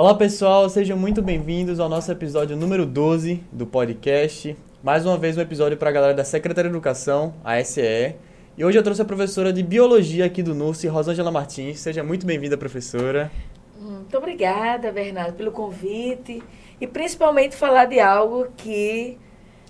Olá 0.00 0.14
pessoal, 0.14 0.66
sejam 0.70 0.96
muito 0.96 1.20
bem-vindos 1.20 1.78
ao 1.78 1.86
nosso 1.86 2.10
episódio 2.10 2.56
número 2.56 2.86
12 2.86 3.44
do 3.52 3.66
podcast. 3.66 4.56
Mais 4.82 5.04
uma 5.04 5.18
vez 5.18 5.36
um 5.36 5.42
episódio 5.42 5.76
para 5.76 5.90
a 5.90 5.92
galera 5.92 6.14
da 6.14 6.24
Secretaria 6.24 6.70
de 6.70 6.74
Educação, 6.74 7.34
a 7.44 7.62
SEE. 7.62 8.16
E 8.56 8.64
hoje 8.64 8.78
eu 8.78 8.82
trouxe 8.82 9.02
a 9.02 9.04
professora 9.04 9.52
de 9.52 9.62
Biologia 9.62 10.24
aqui 10.24 10.42
do 10.42 10.54
NURSE, 10.54 10.88
Rosângela 10.88 11.30
Martins. 11.30 11.80
Seja 11.80 12.02
muito 12.02 12.24
bem-vinda, 12.24 12.56
professora. 12.56 13.30
Muito 13.78 14.16
obrigada, 14.16 14.90
Bernardo, 14.90 15.34
pelo 15.34 15.52
convite 15.52 16.42
e 16.80 16.86
principalmente 16.86 17.54
falar 17.54 17.84
de 17.84 18.00
algo 18.00 18.46
que 18.56 19.18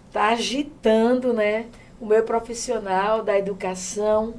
está 0.06 0.28
agitando 0.28 1.32
né, 1.32 1.66
o 2.00 2.06
meu 2.06 2.22
profissional 2.22 3.24
da 3.24 3.36
educação 3.36 4.34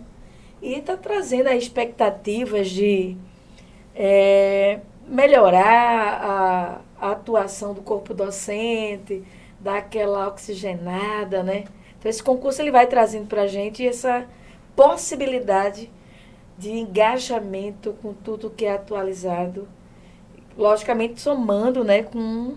e 0.61 0.75
está 0.75 0.95
trazendo 0.95 1.49
as 1.49 1.57
expectativas 1.57 2.69
de 2.69 3.17
é, 3.93 4.79
melhorar 5.11 6.81
a, 6.97 7.07
a, 7.07 7.11
atuação 7.11 7.73
do 7.73 7.81
corpo 7.81 8.13
docente, 8.13 9.23
dar 9.59 9.79
aquela 9.79 10.27
oxigenada, 10.29 11.43
né? 11.43 11.65
Então 11.99 12.09
esse 12.09 12.23
concurso 12.23 12.61
ele 12.61 12.71
vai 12.71 12.87
trazendo 12.87 13.27
para 13.27 13.41
a 13.41 13.47
gente 13.47 13.85
essa 13.85 14.25
possibilidade 14.73 15.91
de 16.57 16.71
engajamento 16.71 17.93
com 18.01 18.13
tudo 18.13 18.49
que 18.49 18.65
é 18.65 18.73
atualizado, 18.73 19.67
logicamente 20.57 21.19
somando, 21.19 21.83
né, 21.83 22.03
com 22.03 22.55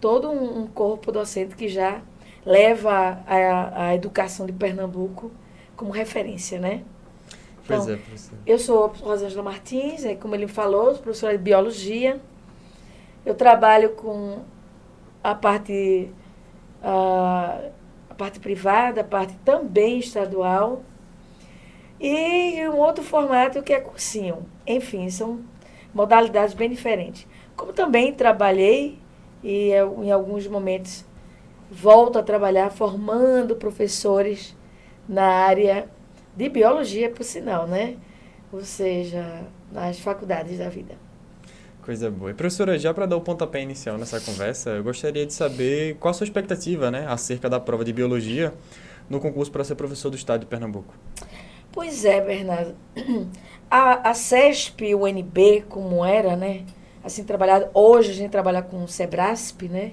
todo 0.00 0.30
um 0.30 0.66
corpo 0.66 1.10
docente 1.10 1.56
que 1.56 1.68
já 1.68 2.02
leva 2.44 3.22
a, 3.26 3.86
a 3.86 3.94
educação 3.94 4.46
de 4.46 4.52
Pernambuco 4.52 5.30
como 5.76 5.90
referência, 5.90 6.58
né? 6.60 6.82
Pois 7.66 7.88
é, 7.88 7.96
professor. 7.96 8.38
Eu 8.46 8.58
sou 8.58 8.86
Rosângela 8.88 9.42
Martins, 9.42 10.04
é, 10.04 10.14
como 10.14 10.34
ele 10.34 10.46
falou, 10.46 10.94
professora 10.94 11.36
de 11.36 11.42
Biologia. 11.42 12.20
Eu 13.24 13.34
trabalho 13.34 13.90
com 13.90 14.40
a 15.22 15.34
parte, 15.34 16.10
a, 16.82 17.60
a 18.08 18.14
parte 18.14 18.38
privada, 18.38 19.00
a 19.00 19.04
parte 19.04 19.34
também 19.44 19.98
estadual. 19.98 20.82
E 21.98 22.68
um 22.68 22.76
outro 22.76 23.02
formato 23.02 23.62
que 23.62 23.72
é 23.72 23.80
cursinho. 23.80 24.46
Enfim, 24.66 25.08
são 25.10 25.40
modalidades 25.92 26.54
bem 26.54 26.68
diferentes. 26.70 27.26
Como 27.56 27.72
também 27.72 28.12
trabalhei, 28.12 28.98
e 29.42 29.70
em 29.72 30.10
alguns 30.10 30.46
momentos 30.46 31.04
volto 31.70 32.18
a 32.18 32.22
trabalhar 32.22 32.70
formando 32.70 33.56
professores 33.56 34.56
na 35.08 35.24
área 35.24 35.88
de 36.36 36.48
biologia, 36.48 37.10
por 37.10 37.24
sinal, 37.24 37.66
né? 37.66 37.96
Ou 38.52 38.62
seja, 38.62 39.42
nas 39.72 39.98
faculdades 39.98 40.58
da 40.58 40.68
vida. 40.68 40.94
Coisa 41.82 42.10
boa. 42.10 42.30
E 42.30 42.34
professora, 42.34 42.78
já 42.78 42.92
para 42.92 43.06
dar 43.06 43.16
o 43.16 43.20
pontapé 43.20 43.62
inicial 43.62 43.96
nessa 43.96 44.20
conversa, 44.20 44.70
eu 44.70 44.82
gostaria 44.82 45.24
de 45.24 45.32
saber 45.32 45.96
qual 46.00 46.10
a 46.10 46.14
sua 46.14 46.24
expectativa, 46.24 46.90
né, 46.90 47.06
acerca 47.08 47.48
da 47.48 47.60
prova 47.60 47.84
de 47.84 47.92
biologia 47.92 48.52
no 49.08 49.20
concurso 49.20 49.52
para 49.52 49.62
ser 49.62 49.76
professor 49.76 50.10
do 50.10 50.16
estado 50.16 50.40
de 50.40 50.46
Pernambuco. 50.46 50.92
Pois 51.70 52.04
é, 52.04 52.20
Bernardo. 52.20 52.74
A, 53.68 54.10
a 54.10 54.14
CESP, 54.14 54.94
o 54.94 55.02
UNB, 55.02 55.64
como 55.68 56.04
era, 56.04 56.36
né? 56.36 56.64
Assim, 57.02 57.24
trabalhado. 57.24 57.68
Hoje 57.74 58.12
a 58.12 58.14
gente 58.14 58.30
trabalha 58.30 58.62
com 58.62 58.84
o 58.84 58.86
SEBRASP, 58.86 59.68
né? 59.68 59.90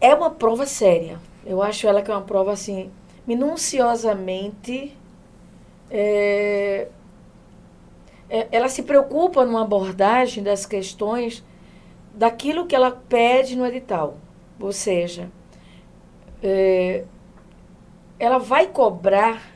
É 0.00 0.14
uma 0.14 0.30
prova 0.30 0.64
séria. 0.64 1.18
Eu 1.44 1.60
acho 1.60 1.88
ela 1.88 2.02
que 2.02 2.08
é 2.08 2.14
uma 2.14 2.22
prova, 2.22 2.52
assim, 2.52 2.88
minuciosamente 3.26 4.96
é, 5.90 6.88
é, 8.28 8.48
ela 8.50 8.68
se 8.68 8.82
preocupa 8.82 9.44
numa 9.44 9.62
abordagem 9.62 10.42
das 10.42 10.66
questões 10.66 11.44
daquilo 12.14 12.66
que 12.66 12.74
ela 12.74 12.90
pede 12.90 13.56
no 13.56 13.66
edital. 13.66 14.18
Ou 14.58 14.72
seja, 14.72 15.30
é, 16.42 17.04
ela 18.18 18.38
vai 18.38 18.66
cobrar 18.66 19.54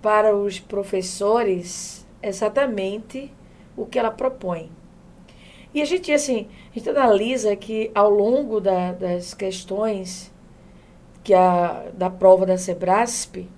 para 0.00 0.34
os 0.34 0.58
professores 0.58 2.06
exatamente 2.22 3.32
o 3.76 3.86
que 3.86 3.98
ela 3.98 4.10
propõe. 4.10 4.70
E 5.74 5.80
a 5.80 5.84
gente, 5.84 6.12
assim, 6.12 6.48
a 6.70 6.78
gente 6.78 6.90
analisa 6.90 7.56
que 7.56 7.90
ao 7.94 8.10
longo 8.10 8.60
da, 8.60 8.92
das 8.92 9.32
questões 9.32 10.32
que 11.24 11.32
a, 11.32 11.86
da 11.94 12.10
prova 12.10 12.44
da 12.44 12.58
SEBRASP, 12.58 13.48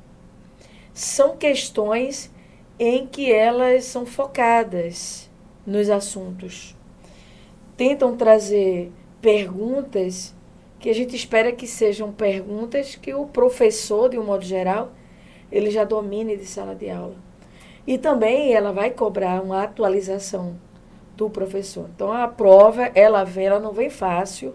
são 0.95 1.37
questões 1.37 2.33
em 2.79 3.05
que 3.05 3.31
elas 3.31 3.85
são 3.85 4.07
focadas 4.07 5.29
nos 5.67 5.91
assuntos. 5.91 6.77
Tentam 7.77 8.17
trazer 8.17 8.93
perguntas 9.21 10.33
que 10.79 10.89
a 10.89 10.95
gente 10.95 11.17
espera 11.17 11.51
que 11.51 11.67
sejam 11.67 12.13
perguntas 12.13 12.95
que 12.95 13.13
o 13.13 13.27
professor, 13.27 14.09
de 14.09 14.19
um 14.19 14.25
modo 14.25 14.45
geral, 14.45 14.93
ele 15.51 15.71
já 15.71 15.83
domine 15.83 16.37
de 16.37 16.47
sala 16.47 16.75
de 16.75 16.89
aula. 16.89 17.17
E 17.87 17.99
também 17.99 18.53
ela 18.53 18.73
vai 18.73 18.91
cobrar 18.91 19.43
uma 19.43 19.65
atualização 19.65 20.57
do 21.17 21.29
professor. 21.29 21.89
Então 21.95 22.13
a 22.13 22.29
prova, 22.29 22.91
ela 22.95 23.25
vem, 23.25 23.47
ela 23.47 23.61
não 23.61 23.73
vem 23.73 23.91
fácil, 23.91 24.55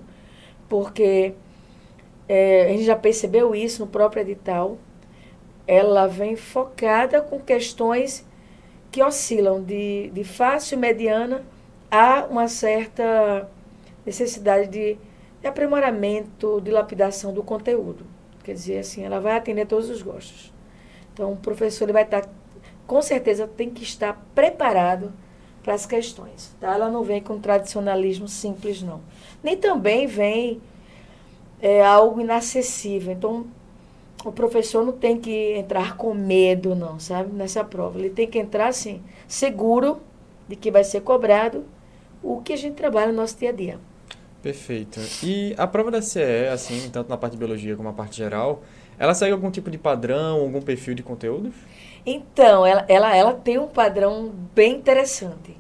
porque 0.69 1.33
é, 2.27 2.67
a 2.67 2.69
gente 2.69 2.83
já 2.83 2.95
percebeu 2.95 3.53
isso 3.53 3.83
no 3.83 3.91
próprio 3.91 4.21
edital 4.21 4.77
ela 5.69 6.07
vem 6.07 6.35
focada 6.35 7.21
com 7.21 7.39
questões 7.39 8.25
que 8.91 9.03
oscilam 9.03 9.61
de, 9.61 10.09
de 10.09 10.23
fácil 10.23 10.75
e 10.75 10.79
mediana 10.79 11.43
a 11.91 12.25
uma 12.25 12.47
certa 12.47 13.47
necessidade 14.03 14.67
de, 14.67 14.97
de 15.39 15.47
aprimoramento, 15.47 16.59
de 16.59 16.71
lapidação 16.71 17.31
do 17.31 17.43
conteúdo. 17.43 18.03
Quer 18.43 18.53
dizer, 18.53 18.79
assim, 18.79 19.03
ela 19.03 19.19
vai 19.19 19.37
atender 19.37 19.67
todos 19.67 19.91
os 19.91 20.01
gostos. 20.01 20.51
Então, 21.13 21.33
o 21.33 21.37
professor 21.37 21.85
ele 21.85 21.93
vai 21.93 22.01
estar, 22.01 22.27
com 22.87 22.99
certeza, 22.99 23.47
tem 23.47 23.69
que 23.69 23.83
estar 23.83 24.19
preparado 24.33 25.13
para 25.61 25.75
as 25.75 25.85
questões. 25.85 26.51
Tá? 26.59 26.73
Ela 26.73 26.89
não 26.89 27.03
vem 27.03 27.21
com 27.21 27.39
tradicionalismo 27.39 28.27
simples, 28.27 28.81
não. 28.81 29.01
Nem 29.43 29.55
também 29.55 30.07
vem 30.07 30.59
é, 31.61 31.85
algo 31.85 32.19
inacessível. 32.19 33.13
Então, 33.13 33.45
o 34.25 34.31
professor 34.31 34.85
não 34.85 34.93
tem 34.93 35.17
que 35.17 35.53
entrar 35.53 35.95
com 35.95 36.13
medo, 36.13 36.75
não, 36.75 36.99
sabe? 36.99 37.31
Nessa 37.31 37.63
prova. 37.63 37.99
Ele 37.99 38.09
tem 38.09 38.27
que 38.27 38.37
entrar, 38.37 38.67
assim, 38.67 39.01
seguro 39.27 40.01
de 40.47 40.55
que 40.55 40.71
vai 40.71 40.83
ser 40.83 41.01
cobrado 41.01 41.63
o 42.21 42.41
que 42.41 42.53
a 42.53 42.57
gente 42.57 42.75
trabalha 42.75 43.11
no 43.11 43.17
nosso 43.17 43.37
dia 43.37 43.49
a 43.49 43.53
dia. 43.53 43.79
Perfeito. 44.41 44.99
E 45.23 45.53
a 45.57 45.67
prova 45.67 45.91
da 45.91 46.01
CE, 46.01 46.47
assim, 46.51 46.89
tanto 46.89 47.09
na 47.09 47.17
parte 47.17 47.33
de 47.33 47.37
biologia 47.37 47.75
como 47.75 47.89
na 47.89 47.95
parte 47.95 48.17
geral, 48.17 48.61
ela 48.97 49.13
segue 49.13 49.31
algum 49.31 49.51
tipo 49.51 49.69
de 49.69 49.77
padrão, 49.77 50.39
algum 50.39 50.61
perfil 50.61 50.93
de 50.93 51.03
conteúdo? 51.03 51.53
Então, 52.05 52.65
ela, 52.65 52.85
ela, 52.87 53.15
ela 53.15 53.33
tem 53.33 53.57
um 53.57 53.67
padrão 53.67 54.33
bem 54.55 54.75
interessante. 54.75 55.57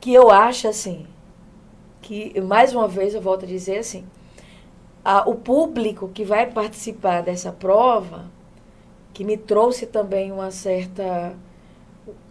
Que 0.00 0.12
eu 0.12 0.30
acho, 0.30 0.68
assim, 0.68 1.06
que, 2.00 2.40
mais 2.40 2.74
uma 2.74 2.88
vez, 2.88 3.14
eu 3.14 3.20
volto 3.20 3.44
a 3.44 3.48
dizer 3.48 3.78
assim, 3.78 4.04
a, 5.04 5.28
o 5.28 5.34
público 5.34 6.08
que 6.08 6.24
vai 6.24 6.50
participar 6.50 7.22
dessa 7.22 7.52
prova, 7.52 8.30
que 9.12 9.24
me 9.24 9.36
trouxe 9.36 9.86
também 9.86 10.32
uma 10.32 10.50
certa. 10.50 11.34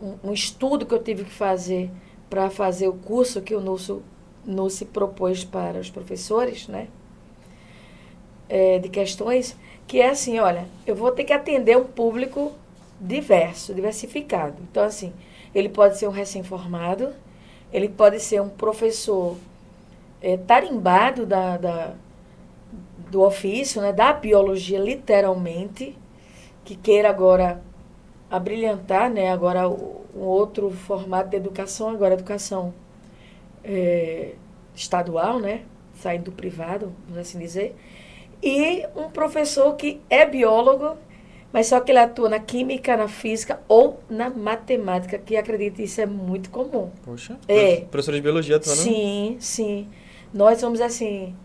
um, 0.02 0.30
um 0.30 0.34
estudo 0.34 0.86
que 0.86 0.94
eu 0.94 1.04
tive 1.04 1.24
que 1.24 1.32
fazer 1.32 1.90
para 2.30 2.50
fazer 2.50 2.88
o 2.88 2.94
curso 2.94 3.42
que 3.42 3.54
o 3.54 3.60
NUSO, 3.60 4.02
NUSE 4.46 4.86
propôs 4.86 5.44
para 5.44 5.80
os 5.80 5.90
professores, 5.90 6.68
né? 6.68 6.88
É, 8.48 8.80
de 8.80 8.90
questões, 8.90 9.56
que 9.88 10.00
é 10.02 10.10
assim, 10.10 10.40
olha, 10.40 10.66
eu 10.86 10.96
vou 10.96 11.12
ter 11.12 11.24
que 11.24 11.34
atender 11.34 11.78
um 11.78 11.86
público 11.86 12.54
diverso, 13.00 13.74
diversificado. 13.74 14.56
Então, 14.70 14.84
assim, 14.84 15.14
ele 15.54 15.70
pode 15.70 15.98
ser 15.98 16.08
um 16.08 16.12
recém-formado, 16.12 17.14
ele 17.72 17.90
pode 17.90 18.20
ser 18.20 18.42
um 18.42 18.50
professor 18.50 19.38
é, 20.22 20.38
tarimbado 20.38 21.26
da, 21.26 21.58
da 21.58 21.94
do 23.12 23.22
ofício, 23.22 23.82
né, 23.82 23.92
da 23.92 24.14
biologia, 24.14 24.80
literalmente, 24.80 25.98
que 26.64 26.76
queira 26.76 27.10
agora 27.10 27.62
abrilhantar, 28.30 29.12
né, 29.12 29.30
agora 29.30 29.68
um 29.68 30.22
outro 30.22 30.72
formato 30.72 31.30
de 31.30 31.36
educação, 31.36 31.90
agora 31.90 32.14
educação 32.14 32.74
é, 33.64 34.32
estadual, 34.74 35.40
né, 35.40 35.64
saindo 35.96 36.26
do 36.26 36.32
privado, 36.32 36.94
vamos 37.06 37.18
assim 37.18 37.38
dizer, 37.38 37.76
e 38.42 38.86
um 38.96 39.10
professor 39.10 39.76
que 39.76 40.00
é 40.10 40.26
biólogo, 40.26 40.98
mas 41.52 41.68
só 41.68 41.82
que 41.82 41.92
ele 41.92 42.00
atua 42.00 42.30
na 42.30 42.40
química, 42.40 42.96
na 42.96 43.10
física 43.10 43.60
ou 43.68 44.00
na 44.10 44.30
matemática, 44.30 45.18
que 45.18 45.36
acredito 45.36 45.82
isso 45.82 46.00
é 46.00 46.06
muito 46.06 46.50
comum. 46.50 46.90
Poxa, 47.04 47.38
é. 47.46 47.82
professor 47.82 48.14
de 48.14 48.22
biologia 48.22 48.56
atuando? 48.56 48.80
Sim, 48.80 49.36
sim. 49.38 49.90
Nós 50.34 50.60
somos 50.60 50.80
assim, 50.80 51.36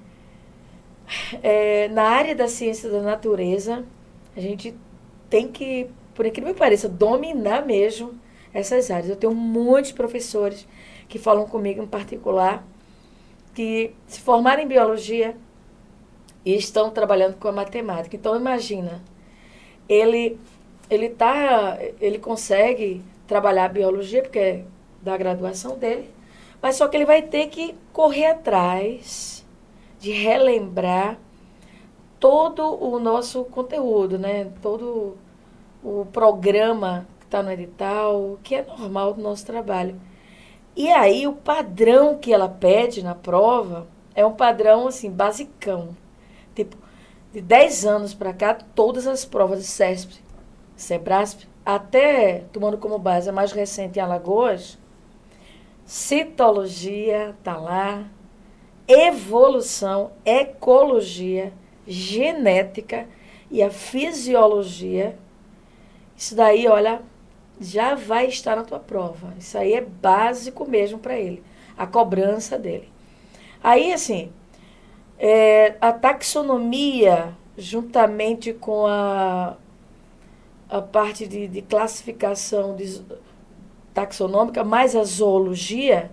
é, 1.42 1.88
na 1.88 2.04
área 2.04 2.34
da 2.34 2.48
ciência 2.48 2.90
da 2.90 3.00
natureza, 3.00 3.84
a 4.36 4.40
gente 4.40 4.74
tem 5.30 5.48
que, 5.48 5.88
por 6.14 6.26
incrível 6.26 6.52
que 6.52 6.58
pareça, 6.58 6.88
dominar 6.88 7.64
mesmo 7.64 8.14
essas 8.52 8.90
áreas. 8.90 9.08
Eu 9.10 9.16
tenho 9.16 9.34
muitos 9.34 9.92
professores 9.92 10.66
que 11.08 11.18
falam 11.18 11.46
comigo 11.46 11.82
em 11.82 11.86
particular, 11.86 12.66
que 13.54 13.92
se 14.06 14.20
formaram 14.20 14.62
em 14.62 14.68
biologia 14.68 15.36
e 16.44 16.54
estão 16.56 16.90
trabalhando 16.90 17.36
com 17.36 17.48
a 17.48 17.52
matemática. 17.52 18.16
Então 18.16 18.36
imagina, 18.36 19.02
ele 19.88 20.38
ele 20.88 21.08
tá, 21.08 21.78
ele 22.00 22.18
consegue 22.18 23.02
trabalhar 23.26 23.64
a 23.64 23.68
biologia 23.68 24.22
porque 24.22 24.38
é 24.38 24.64
da 25.02 25.16
graduação 25.16 25.76
dele, 25.76 26.08
mas 26.62 26.76
só 26.76 26.88
que 26.88 26.96
ele 26.96 27.04
vai 27.04 27.22
ter 27.22 27.48
que 27.48 27.74
correr 27.92 28.26
atrás 28.26 29.44
de 30.06 30.12
relembrar 30.12 31.18
todo 32.20 32.62
o 32.80 33.00
nosso 33.00 33.42
conteúdo, 33.46 34.16
né? 34.16 34.52
Todo 34.62 35.16
o 35.82 36.06
programa 36.12 37.08
que 37.18 37.24
está 37.24 37.42
no 37.42 37.50
edital, 37.50 38.38
que 38.44 38.54
é 38.54 38.64
normal 38.64 39.14
do 39.14 39.20
nosso 39.20 39.44
trabalho. 39.44 40.00
E 40.76 40.88
aí 40.92 41.26
o 41.26 41.32
padrão 41.32 42.16
que 42.16 42.32
ela 42.32 42.48
pede 42.48 43.02
na 43.02 43.16
prova 43.16 43.88
é 44.14 44.24
um 44.24 44.32
padrão 44.32 44.86
assim 44.86 45.10
basicão. 45.10 45.88
Tipo, 46.54 46.76
de 47.32 47.40
10 47.40 47.84
anos 47.84 48.14
para 48.14 48.32
cá, 48.32 48.54
todas 48.54 49.08
as 49.08 49.24
provas 49.24 49.58
de 49.58 49.66
CESP, 49.66 50.22
SEBRASP, 50.76 51.48
até 51.64 52.44
tomando 52.52 52.78
como 52.78 52.96
base 52.96 53.28
a 53.28 53.32
mais 53.32 53.50
recente 53.50 53.98
em 53.98 54.02
Alagoas, 54.02 54.78
citologia 55.84 57.34
tá 57.42 57.56
lá, 57.56 58.04
evolução, 58.88 60.12
ecologia, 60.24 61.52
genética 61.86 63.06
e 63.50 63.62
a 63.62 63.70
fisiologia. 63.70 65.16
Isso 66.16 66.34
daí, 66.34 66.66
olha, 66.66 67.02
já 67.60 67.94
vai 67.94 68.26
estar 68.26 68.56
na 68.56 68.64
tua 68.64 68.78
prova. 68.78 69.34
Isso 69.38 69.56
aí 69.56 69.74
é 69.74 69.80
básico 69.80 70.68
mesmo 70.68 70.98
para 70.98 71.18
ele, 71.18 71.42
a 71.76 71.86
cobrança 71.86 72.58
dele. 72.58 72.88
Aí, 73.62 73.92
assim, 73.92 74.32
é, 75.18 75.74
a 75.80 75.92
taxonomia, 75.92 77.34
juntamente 77.56 78.52
com 78.52 78.86
a, 78.86 79.56
a 80.68 80.82
parte 80.82 81.26
de, 81.26 81.48
de 81.48 81.62
classificação 81.62 82.76
de, 82.76 83.02
taxonômica, 83.96 84.62
mais 84.62 84.94
a 84.94 85.02
zoologia, 85.04 86.10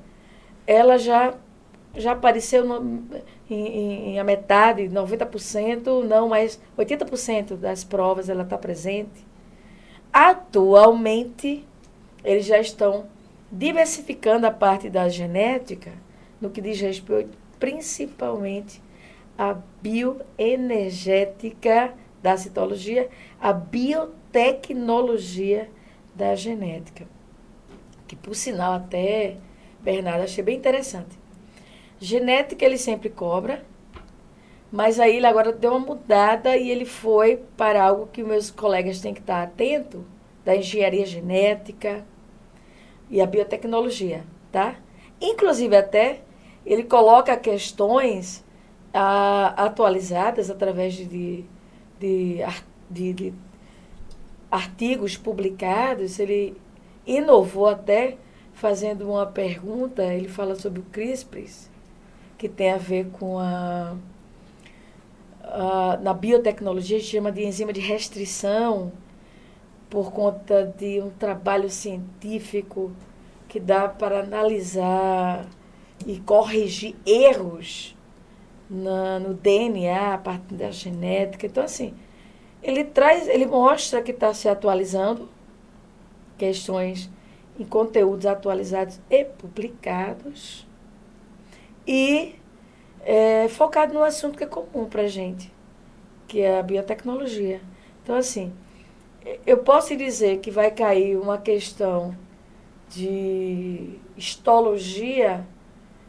ela 0.65 0.97
já, 0.97 1.33
já 1.95 2.13
apareceu 2.13 2.66
no, 2.66 3.06
em, 3.50 4.13
em, 4.13 4.19
a 4.19 4.24
metade, 4.24 4.84
90%, 4.84 6.04
não, 6.04 6.30
mas 6.30 6.62
80% 6.78 7.56
das 7.56 7.84
provas 7.84 8.30
ela 8.30 8.44
está 8.44 8.57
presente. 8.57 9.25
Atualmente, 10.12 11.66
eles 12.24 12.45
já 12.45 12.60
estão 12.60 13.06
diversificando 13.51 14.48
a 14.48 14.51
parte 14.51 14.90
da 14.90 15.10
genética 15.10 15.92
no 16.42 16.50
que 16.50 16.62
diz 16.62 16.81
respeito 16.81 17.38
principalmente 17.60 18.81
à 19.38 19.56
bioenergética 19.81 21.94
da 22.22 22.36
citologia, 22.36 23.10
a 23.40 23.54
biotecnologia 23.54 25.69
da 26.13 26.36
genética. 26.36 27.07
Que, 28.06 28.18
por 28.18 28.36
sinal, 28.36 28.74
até, 28.74 29.38
Bernardo, 29.81 30.24
achei 30.24 30.44
bem 30.44 30.57
interessante. 30.57 31.22
Genética 32.03 32.65
ele 32.65 32.77
sempre 32.77 33.09
cobra, 33.09 33.63
mas 34.69 35.00
aí 35.00 35.15
ele 35.15 35.25
agora 35.25 35.53
deu 35.53 35.71
uma 35.71 35.79
mudada 35.79 36.57
e 36.57 36.69
ele 36.69 36.83
foi 36.83 37.38
para 37.55 37.81
algo 37.81 38.09
que 38.11 38.21
meus 38.21 38.51
colegas 38.51 39.00
têm 39.00 39.13
que 39.13 39.21
estar 39.21 39.41
atentos, 39.41 40.01
da 40.44 40.53
engenharia 40.53 41.05
genética 41.05 42.05
e 43.09 43.21
a 43.21 43.25
biotecnologia, 43.25 44.25
tá? 44.51 44.75
Inclusive 45.21 45.77
até 45.77 46.19
ele 46.65 46.83
coloca 46.83 47.38
questões 47.38 48.44
ah, 48.94 49.53
atualizadas 49.56 50.49
através 50.49 50.95
de, 50.95 51.06
de, 51.06 51.45
de, 52.89 53.13
de, 53.13 53.33
artigos 54.51 55.15
publicados. 55.15 56.19
Ele 56.19 56.57
inovou 57.07 57.67
até 57.69 58.17
fazendo 58.51 59.09
uma 59.09 59.25
pergunta, 59.25 60.03
ele 60.03 60.27
fala 60.27 60.56
sobre 60.56 60.81
o 60.81 60.85
CRISPR, 60.91 61.71
que 62.44 62.50
tem 62.50 62.74
a 62.74 62.78
ver 62.78 63.07
com 63.13 63.40
a 63.40 63.95
Uh, 65.45 66.01
na 66.01 66.13
biotecnologia, 66.16 66.98
a 66.98 67.00
gente 67.00 67.12
chama 67.12 67.31
de 67.31 67.45
enzima 67.45 67.72
de 67.72 67.80
restrição, 67.80 68.92
por 69.88 70.12
conta 70.12 70.66
de 70.66 71.00
um 71.00 71.12
trabalho 71.12 71.69
científico 71.69 72.92
que 73.48 73.60
dá 73.60 73.88
para 73.88 74.22
analisar 74.22 75.45
e 76.07 76.18
corrigir 76.22 76.95
erros 77.06 77.95
na, 78.68 79.19
no 79.19 79.36
DNA, 79.36 80.16
a 80.16 80.18
partir 80.18 80.56
da 80.56 80.72
genética. 80.72 81.45
Então, 81.45 81.63
assim, 81.63 81.94
ele 82.63 82.84
traz, 82.84 83.28
ele 83.28 83.45
mostra 83.45 84.01
que 84.01 84.12
está 84.12 84.34
se 84.34 84.50
atualizando 84.50 85.30
questões 86.38 87.12
em 87.60 87.66
conteúdos 87.66 88.25
atualizados 88.25 89.00
e 89.07 89.24
publicados 89.24 90.66
e 91.85 92.35
é, 93.01 93.47
focado 93.50 93.94
no 93.94 94.03
assunto 94.03 94.38
que 94.38 94.44
é 94.44 94.47
comum 94.47 94.85
para 94.85 95.07
gente, 95.07 95.51
que 96.27 96.41
é 96.41 96.59
a 96.59 96.63
biotecnologia. 96.63 97.62
Então, 98.01 98.15
assim, 98.15 98.53
eu 99.45 99.57
posso 99.59 99.95
dizer 99.95 100.39
que 100.39 100.51
vai 100.51 100.71
cair 100.71 101.18
uma 101.18 101.38
questão 101.38 102.15
de 102.89 103.97
histologia 104.15 105.45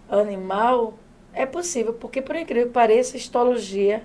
animal, 0.09 0.95
é 1.33 1.47
possível, 1.47 1.95
porque 1.95 2.21
por 2.21 2.37
incrível 2.37 2.67
que 2.69 2.73
pareça, 2.73 3.17
histologia, 3.17 4.05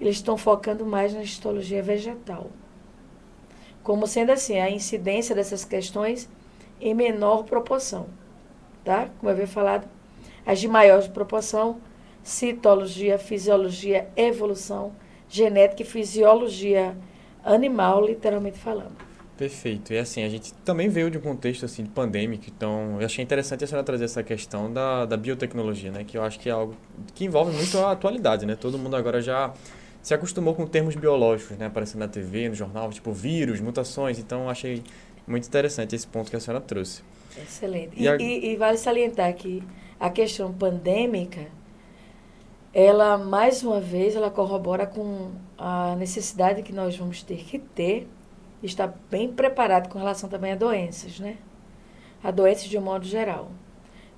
eles 0.00 0.16
estão 0.16 0.36
focando 0.36 0.84
mais 0.84 1.14
na 1.14 1.22
histologia 1.22 1.82
vegetal. 1.82 2.50
Como 3.82 4.06
sendo 4.06 4.32
assim, 4.32 4.58
a 4.58 4.70
incidência 4.70 5.34
dessas 5.34 5.64
questões 5.64 6.28
em 6.80 6.94
menor 6.94 7.44
proporção, 7.44 8.06
tá? 8.84 9.08
Como 9.18 9.30
eu 9.30 9.34
havia 9.34 9.46
falado, 9.46 9.88
as 10.46 10.60
de 10.60 10.68
maior 10.68 11.06
proporção, 11.08 11.80
citologia, 12.22 13.18
fisiologia, 13.18 14.08
evolução, 14.16 14.92
genética 15.28 15.82
e 15.82 15.84
fisiologia 15.84 16.96
animal, 17.44 18.04
literalmente 18.06 18.58
falando. 18.58 19.12
Perfeito. 19.36 19.92
E 19.92 19.98
assim, 19.98 20.22
a 20.22 20.28
gente 20.28 20.52
também 20.64 20.88
veio 20.88 21.10
de 21.10 21.18
um 21.18 21.20
contexto 21.20 21.64
assim, 21.64 21.84
pandêmico, 21.84 22.44
então 22.46 22.98
eu 23.00 23.06
achei 23.06 23.24
interessante 23.24 23.64
a 23.64 23.66
senhora 23.66 23.84
trazer 23.84 24.04
essa 24.04 24.22
questão 24.22 24.72
da, 24.72 25.04
da 25.04 25.16
biotecnologia, 25.16 25.90
né? 25.90 26.04
Que 26.04 26.16
eu 26.16 26.22
acho 26.22 26.38
que 26.38 26.48
é 26.48 26.52
algo 26.52 26.76
que 27.14 27.24
envolve 27.24 27.52
muito 27.56 27.76
a 27.78 27.92
atualidade, 27.92 28.46
né? 28.46 28.54
Todo 28.54 28.78
mundo 28.78 28.94
agora 28.94 29.20
já 29.20 29.52
se 30.02 30.12
acostumou 30.12 30.54
com 30.54 30.66
termos 30.66 30.94
biológicos, 30.94 31.56
né? 31.56 31.66
Aparecendo 31.66 32.00
na 32.00 32.08
TV, 32.08 32.50
no 32.50 32.54
jornal, 32.54 32.90
tipo 32.90 33.10
vírus, 33.12 33.58
mutações, 33.58 34.18
então 34.18 34.48
achei 34.48 34.82
muito 35.26 35.46
interessante 35.48 35.96
esse 35.96 36.06
ponto 36.06 36.30
que 36.30 36.36
a 36.36 36.40
senhora 36.40 36.62
trouxe. 36.62 37.02
Excelente. 37.36 37.94
E, 37.96 38.04
e, 38.04 38.08
a... 38.08 38.16
e, 38.16 38.52
e 38.52 38.56
vale 38.56 38.76
salientar 38.76 39.32
que 39.34 39.62
a 40.02 40.10
questão 40.10 40.52
pandêmica, 40.52 41.46
ela, 42.74 43.16
mais 43.16 43.62
uma 43.62 43.80
vez, 43.80 44.16
ela 44.16 44.32
corrobora 44.32 44.84
com 44.84 45.30
a 45.56 45.94
necessidade 45.94 46.64
que 46.64 46.72
nós 46.72 46.96
vamos 46.96 47.22
ter 47.22 47.36
que 47.44 47.60
ter 47.60 48.08
está 48.64 48.92
bem 49.08 49.32
preparado 49.32 49.88
com 49.88 50.00
relação 50.00 50.28
também 50.28 50.52
a 50.52 50.56
doenças, 50.56 51.20
né? 51.20 51.36
A 52.22 52.32
doenças 52.32 52.64
de 52.64 52.76
um 52.76 52.80
modo 52.80 53.04
geral. 53.04 53.52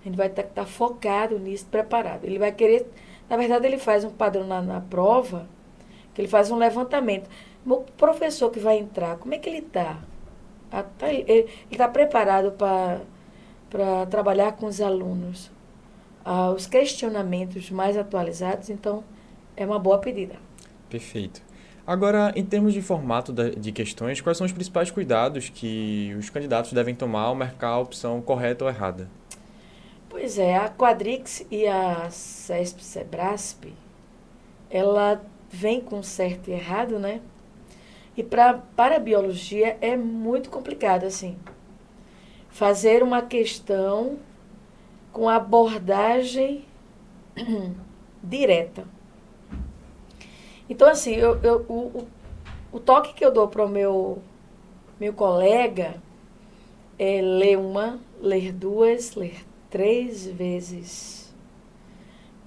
A 0.01 0.05
gente 0.09 0.17
vai 0.17 0.29
estar 0.29 0.45
tá, 0.45 0.49
tá 0.63 0.67
focado 0.67 1.39
nisso, 1.39 1.67
preparado. 1.67 2.25
Ele 2.25 2.39
vai 2.39 2.53
querer, 2.53 2.91
na 3.29 3.37
verdade, 3.37 3.67
ele 3.67 3.79
faz 3.79 4.05
um 4.05 4.11
padrão 4.11 4.47
na, 4.47 4.63
na 4.63 4.81
prova, 4.81 5.47
que 6.15 6.21
ele 6.23 6.29
faz 6.29 6.51
um 6.51 6.57
levantamento. 6.57 7.29
O 7.67 7.83
professor 7.99 8.51
que 8.51 8.59
vai 8.59 8.79
entrar, 8.79 9.19
como 9.19 9.35
é 9.35 9.39
que 9.39 9.51
ele 9.51 9.59
está? 9.59 9.99
Ah, 10.73 10.83
tá, 10.83 11.13
ele 11.13 11.47
está 11.71 11.89
preparado 11.89 12.53
para 12.53 14.07
trabalhar 14.07 14.53
com 14.53 14.65
os 14.65 14.81
alunos 14.81 15.53
ah, 16.25 16.51
os 16.51 16.67
questionamentos 16.67 17.71
mais 17.71 17.97
atualizados, 17.97 18.71
então 18.71 19.05
é 19.57 19.67
uma 19.67 19.79
boa 19.79 19.99
pedida. 19.99 20.37
Perfeito. 20.89 21.43
Agora, 21.87 22.33
em 22.35 22.45
termos 22.45 22.73
de 22.73 22.81
formato 22.81 23.31
de 23.33 23.71
questões, 23.71 24.21
quais 24.21 24.39
são 24.39 24.47
os 24.47 24.53
principais 24.53 24.91
cuidados 24.91 25.51
que 25.51 26.15
os 26.19 26.31
candidatos 26.31 26.73
devem 26.73 26.95
tomar 26.95 27.25
ao 27.25 27.35
marcar 27.35 27.69
a 27.69 27.79
opção 27.79 28.23
correta 28.23 28.65
ou 28.65 28.71
errada? 28.71 29.09
Pois 30.09 30.39
é, 30.39 30.57
a 30.57 30.71
Quadrix 30.71 31.45
e 31.51 31.67
a 31.67 32.09
CESP-SEBRASP, 32.09 33.75
ela 34.71 35.23
vem 35.51 35.81
com 35.81 36.03
certo 36.03 36.49
e 36.49 36.53
errado, 36.53 36.99
né? 36.99 37.21
E 38.17 38.23
pra, 38.23 38.55
para 38.55 38.97
a 38.97 39.01
biologia 39.01 39.77
é 39.81 39.97
muito 39.97 40.49
complicado, 40.49 41.05
assim. 41.05 41.37
Fazer 42.49 43.03
uma 43.03 43.21
questão 43.21 44.17
com 45.15 45.29
abordagem 45.29 46.65
direta. 48.21 48.85
Então, 50.69 50.89
assim, 50.89 51.15
eu, 51.15 51.41
eu, 51.41 51.65
o, 51.69 52.07
o 52.73 52.81
toque 52.81 53.15
que 53.15 53.25
eu 53.25 53.31
dou 53.31 53.47
para 53.47 53.65
o 53.65 53.69
meu, 53.69 54.19
meu 54.99 55.13
colega 55.13 56.03
é 56.99 57.23
ler 57.23 57.57
uma, 57.57 58.01
ler 58.21 58.53
duas, 58.53 59.15
ler 59.15 59.45
três 59.71 60.27
vezes. 60.27 61.33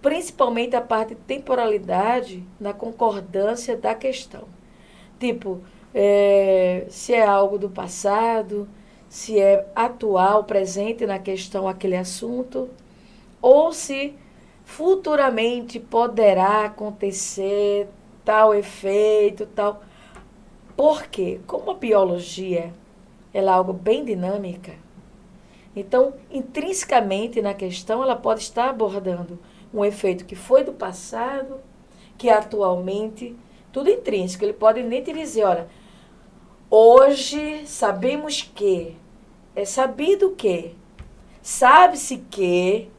Principalmente 0.02 0.76
a 0.76 0.82
parte 0.82 1.16
de 1.16 1.22
temporalidade 1.22 2.44
na 2.60 2.74
concordância 2.74 3.78
da 3.78 3.96
questão. 3.96 4.44
Tipo, 5.18 5.62
é, 5.94 6.86
se 6.90 7.14
é 7.14 7.26
algo 7.26 7.58
do 7.58 7.70
passado, 7.70 8.68
se 9.10 9.40
é 9.40 9.66
atual, 9.76 10.44
presente 10.44 11.06
na 11.06 11.20
questão 11.20 11.68
aquele 11.68 11.96
assunto, 11.96 12.70
ou 13.42 13.72
se 13.72 14.14
futuramente 14.66 15.80
poderá 15.80 16.66
acontecer 16.66 17.88
tal 18.26 18.54
efeito, 18.54 19.46
tal. 19.46 19.82
Porque, 20.76 21.40
como 21.48 21.72
a 21.72 21.76
biologia 21.76 22.74
ela 23.34 23.52
é 23.52 23.54
algo 23.54 23.74
bem 23.74 24.04
dinâmica, 24.04 24.74
então, 25.76 26.16
intrinsecamente 26.32 27.40
na 27.40 27.54
questão, 27.54 28.02
ela 28.02 28.16
pode 28.16 28.42
estar 28.42 28.68
abordando 28.68 29.38
um 29.72 29.86
efeito 29.86 30.26
que 30.26 30.36
foi 30.36 30.64
do 30.64 30.74
passado, 30.74 31.60
que 32.18 32.30
atualmente, 32.32 33.36
tudo 33.72 33.90
intrínseco. 33.90 34.44
Ele 34.44 34.54
pode 34.54 34.82
nem 34.82 35.04
te 35.04 35.14
dizer, 35.14 35.44
olha, 35.44 35.68
hoje 36.70 37.66
sabemos 37.66 38.42
que, 38.42 38.96
é 39.56 39.66
sabido 39.66 40.32
que, 40.32 40.76
sabe-se 41.42 42.18
que. 42.18 42.90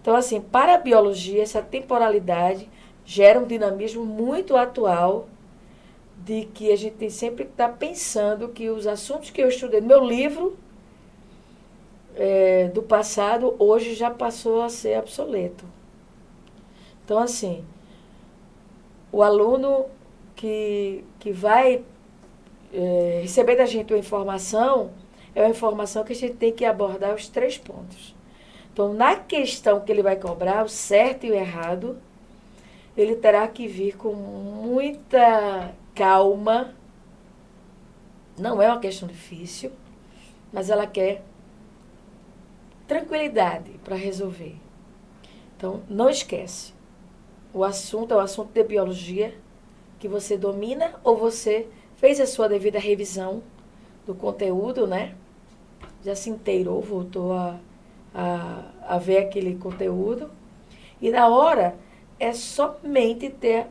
Então, 0.00 0.14
assim, 0.16 0.40
para 0.40 0.74
a 0.74 0.78
biologia, 0.78 1.42
essa 1.42 1.60
temporalidade 1.60 2.68
gera 3.04 3.40
um 3.40 3.46
dinamismo 3.46 4.04
muito 4.04 4.56
atual 4.56 5.28
de 6.16 6.44
que 6.46 6.72
a 6.72 6.76
gente 6.76 6.96
tem 6.96 7.10
sempre 7.10 7.44
que 7.44 7.50
estar 7.52 7.70
pensando 7.70 8.48
que 8.48 8.68
os 8.68 8.86
assuntos 8.86 9.30
que 9.30 9.40
eu 9.40 9.48
estudei 9.48 9.80
no 9.80 9.86
meu 9.86 10.04
livro 10.04 10.56
é, 12.16 12.68
do 12.68 12.82
passado 12.82 13.54
hoje 13.58 13.94
já 13.94 14.10
passou 14.10 14.60
a 14.62 14.68
ser 14.68 14.98
obsoleto. 14.98 15.64
Então, 17.04 17.18
assim, 17.18 17.64
o 19.10 19.22
aluno 19.22 19.86
que, 20.36 21.04
que 21.18 21.32
vai 21.32 21.82
é, 22.72 23.20
receber 23.22 23.56
da 23.56 23.66
gente 23.66 23.92
uma 23.92 23.98
informação, 23.98 24.90
é 25.34 25.42
uma 25.42 25.50
informação 25.50 26.04
que 26.04 26.12
a 26.12 26.16
gente 26.16 26.34
tem 26.34 26.52
que 26.52 26.64
abordar 26.64 27.14
os 27.14 27.28
três 27.28 27.56
pontos. 27.56 28.14
Então, 28.72 28.92
na 28.92 29.16
questão 29.16 29.80
que 29.80 29.90
ele 29.90 30.02
vai 30.02 30.16
cobrar, 30.16 30.64
o 30.64 30.68
certo 30.68 31.26
e 31.26 31.30
o 31.30 31.34
errado, 31.34 31.98
ele 32.96 33.16
terá 33.16 33.46
que 33.48 33.66
vir 33.66 33.96
com 33.96 34.12
muita 34.14 35.74
calma. 35.94 36.74
Não 38.38 38.62
é 38.62 38.68
uma 38.68 38.80
questão 38.80 39.08
difícil, 39.08 39.72
mas 40.52 40.70
ela 40.70 40.86
quer 40.86 41.22
tranquilidade 42.86 43.72
para 43.84 43.96
resolver. 43.96 44.56
Então, 45.56 45.82
não 45.88 46.08
esquece. 46.08 46.72
O 47.52 47.64
assunto 47.64 48.14
é 48.14 48.16
o 48.16 48.20
assunto 48.20 48.52
de 48.52 48.62
biologia 48.62 49.34
que 49.98 50.06
você 50.06 50.36
domina 50.36 50.94
ou 51.02 51.16
você 51.16 51.68
fez 51.98 52.18
a 52.20 52.26
sua 52.26 52.48
devida 52.48 52.78
revisão 52.78 53.42
do 54.06 54.14
conteúdo, 54.14 54.86
né? 54.86 55.14
Já 56.02 56.14
se 56.14 56.30
inteirou, 56.30 56.80
voltou 56.80 57.32
a, 57.32 57.58
a, 58.14 58.62
a 58.88 58.98
ver 58.98 59.18
aquele 59.18 59.56
conteúdo. 59.56 60.30
E 61.00 61.10
na 61.10 61.28
hora 61.28 61.76
é 62.18 62.32
somente 62.32 63.28
ter 63.28 63.66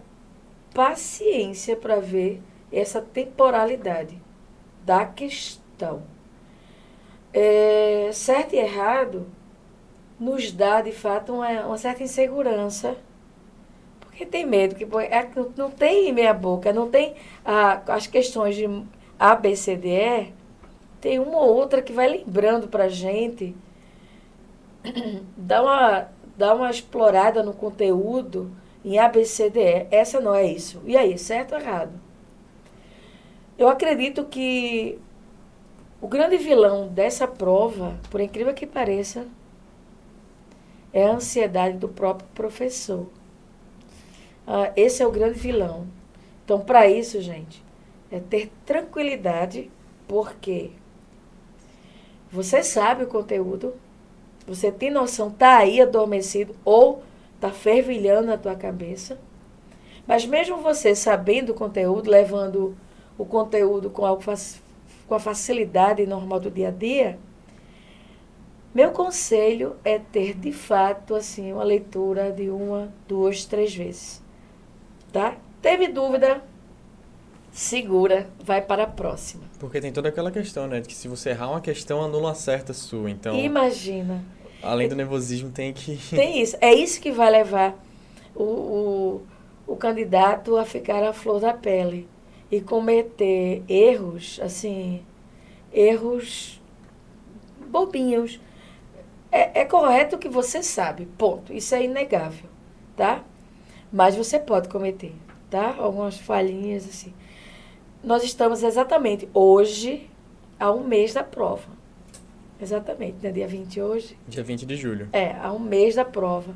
paciência 0.74 1.76
para 1.76 2.00
ver 2.00 2.42
essa 2.72 3.02
temporalidade 3.02 4.22
da 4.86 5.06
questão. 5.06 6.04
É, 7.34 8.10
certo 8.14 8.54
e 8.54 8.60
errado 8.60 9.26
nos 10.20 10.52
dá, 10.52 10.82
de 10.82 10.92
fato, 10.92 11.34
uma, 11.34 11.66
uma 11.66 11.78
certa 11.78 12.04
insegurança. 12.04 12.98
Porque 14.18 14.26
tem 14.26 14.48
medo, 14.48 14.74
que 14.74 14.84
é, 14.84 15.30
não 15.56 15.70
tem 15.70 16.12
meia 16.12 16.34
boca, 16.34 16.74
não 16.74 16.90
tem 16.90 17.14
a, 17.46 17.84
as 17.94 18.08
questões 18.08 18.56
de 18.56 18.68
A, 19.20 19.36
B, 19.36 19.56
C, 19.56 19.76
D, 19.76 19.90
E, 19.90 20.34
tem 21.00 21.20
uma 21.20 21.38
ou 21.38 21.56
outra 21.56 21.84
que 21.84 21.94
vai 21.94 22.08
lembrando 22.08 22.68
para 22.68 22.86
a 22.86 22.90
gente, 22.90 23.56
dá 25.38 25.62
uma 25.62 26.08
dá 26.36 26.56
uma 26.56 26.72
explorada 26.72 27.44
no 27.44 27.54
conteúdo 27.54 28.52
em 28.84 28.98
ABCDE. 28.98 29.86
Essa 29.92 30.20
não 30.20 30.34
é 30.34 30.46
isso. 30.46 30.82
E 30.86 30.98
aí, 30.98 31.16
certo 31.20 31.54
ou 31.54 31.62
errado? 31.62 31.92
Eu 33.56 33.70
acredito 33.70 34.26
que 34.26 34.98
o 36.02 36.08
grande 36.08 36.38
vilão 36.38 36.88
dessa 36.88 37.28
prova, 37.28 37.96
por 38.10 38.20
incrível 38.20 38.54
que 38.54 38.66
pareça, 38.66 39.28
é 40.92 41.06
a 41.06 41.14
ansiedade 41.14 41.78
do 41.78 41.88
próprio 41.88 42.28
professor. 42.34 43.08
Ah, 44.48 44.72
esse 44.78 45.04
é 45.04 45.06
o 45.06 45.12
grande 45.12 45.38
vilão. 45.38 45.86
Então, 46.46 46.62
para 46.62 46.88
isso, 46.88 47.20
gente, 47.20 47.62
é 48.10 48.18
ter 48.20 48.50
tranquilidade, 48.66 49.70
porque 50.08 50.72
você 52.32 52.64
sabe 52.64 53.04
o 53.04 53.08
conteúdo, 53.08 53.74
você 54.48 54.72
tem 54.72 54.90
noção, 54.90 55.30
tá 55.30 55.58
aí 55.58 55.82
adormecido 55.82 56.56
ou 56.64 57.04
tá 57.42 57.52
fervilhando 57.52 58.28
na 58.28 58.38
tua 58.38 58.56
cabeça. 58.56 59.20
Mas 60.08 60.26
mesmo 60.26 60.58
você 60.58 60.96
sabendo 60.96 61.50
o 61.50 61.54
conteúdo, 61.54 62.10
levando 62.10 62.78
o 63.18 63.26
conteúdo 63.26 63.90
com, 63.90 64.06
algo, 64.06 64.24
com 65.06 65.16
a 65.16 65.20
facilidade 65.20 66.08
normal 66.08 66.40
do 66.40 66.50
dia 66.50 66.70
a 66.70 66.72
dia, 66.72 67.20
meu 68.74 68.92
conselho 68.92 69.76
é 69.84 70.00
ter 70.00 70.34
de 70.34 70.54
fato 70.54 71.16
assim 71.16 71.52
uma 71.52 71.64
leitura 71.64 72.32
de 72.32 72.50
uma, 72.50 72.94
duas, 73.08 73.44
três 73.44 73.76
vezes. 73.76 74.26
Tá? 75.12 75.38
Teve 75.62 75.88
dúvida? 75.88 76.44
Segura, 77.52 78.30
vai 78.44 78.62
para 78.62 78.84
a 78.84 78.88
próxima. 78.88 79.44
Porque 79.60 79.82
tem 79.82 79.92
toda 79.92 80.10
aquela 80.10 80.32
questão, 80.32 80.68
né? 80.68 80.80
De 80.80 80.88
que 80.88 80.94
se 80.94 81.08
você 81.08 81.32
errar 81.32 81.50
uma 81.50 81.62
questão, 81.62 82.04
anula 82.04 82.28
uma 82.28 82.36
certa 82.36 82.74
sua. 82.74 83.10
Então. 83.10 83.36
Imagina. 83.36 84.24
Além 84.62 84.88
do 84.88 84.96
nervosismo, 84.96 85.50
tem 85.50 85.74
que. 85.74 85.98
Tem 86.16 86.42
isso. 86.42 86.56
É 86.62 86.74
isso 86.74 87.02
que 87.02 87.12
vai 87.12 87.32
levar 87.32 87.76
o, 88.36 88.44
o, 88.44 89.22
o 89.66 89.76
candidato 89.76 90.58
a 90.58 90.66
ficar 90.66 91.04
à 91.04 91.14
flor 91.14 91.40
da 91.40 91.54
pele 91.54 92.08
e 92.52 92.62
cometer 92.62 93.64
erros, 93.68 94.40
assim, 94.42 95.02
erros 95.74 96.62
bobinhos. 97.68 98.40
É, 99.32 99.62
é 99.62 99.66
correto 99.66 100.18
que 100.18 100.30
você 100.30 100.64
sabe, 100.64 101.06
ponto. 101.18 101.54
Isso 101.54 101.76
é 101.76 101.84
inegável, 101.84 102.50
tá? 102.96 103.24
Mas 103.92 104.16
você 104.16 104.38
pode 104.40 104.70
cometer, 104.70 105.14
tá? 105.50 105.76
Algumas 105.78 106.18
falhinhas, 106.18 106.88
assim. 106.88 107.14
Nós 108.04 108.24
estamos 108.24 108.64
exatamente 108.64 109.28
hoje 109.34 110.10
a 110.60 110.72
um 110.72 110.84
mês 110.84 111.14
da 111.14 111.24
prova. 111.24 111.78
Exatamente, 112.62 113.18
né? 113.22 113.32
Dia 113.32 113.48
20 113.48 113.82
hoje. 113.82 114.18
Dia 114.28 114.44
20 114.44 114.66
de 114.66 114.76
julho. 114.76 115.10
É, 115.14 115.34
há 115.34 115.52
um 115.52 115.60
mês 115.60 115.96
da 115.96 116.04
prova. 116.04 116.54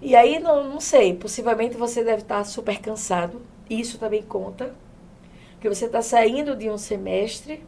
E 0.00 0.14
aí, 0.16 0.38
não, 0.38 0.64
não 0.64 0.80
sei, 0.80 1.14
possivelmente 1.14 1.76
você 1.76 2.02
deve 2.02 2.22
estar 2.22 2.42
super 2.44 2.78
cansado. 2.78 3.40
Isso 3.68 3.98
também 3.98 4.22
conta. 4.22 4.74
Porque 5.52 5.68
você 5.68 5.86
está 5.86 6.00
saindo 6.00 6.56
de 6.56 6.70
um 6.70 6.78
semestre 6.78 7.62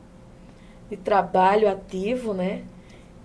de 0.88 0.96
trabalho 0.96 1.68
ativo, 1.68 2.32
né? 2.32 2.62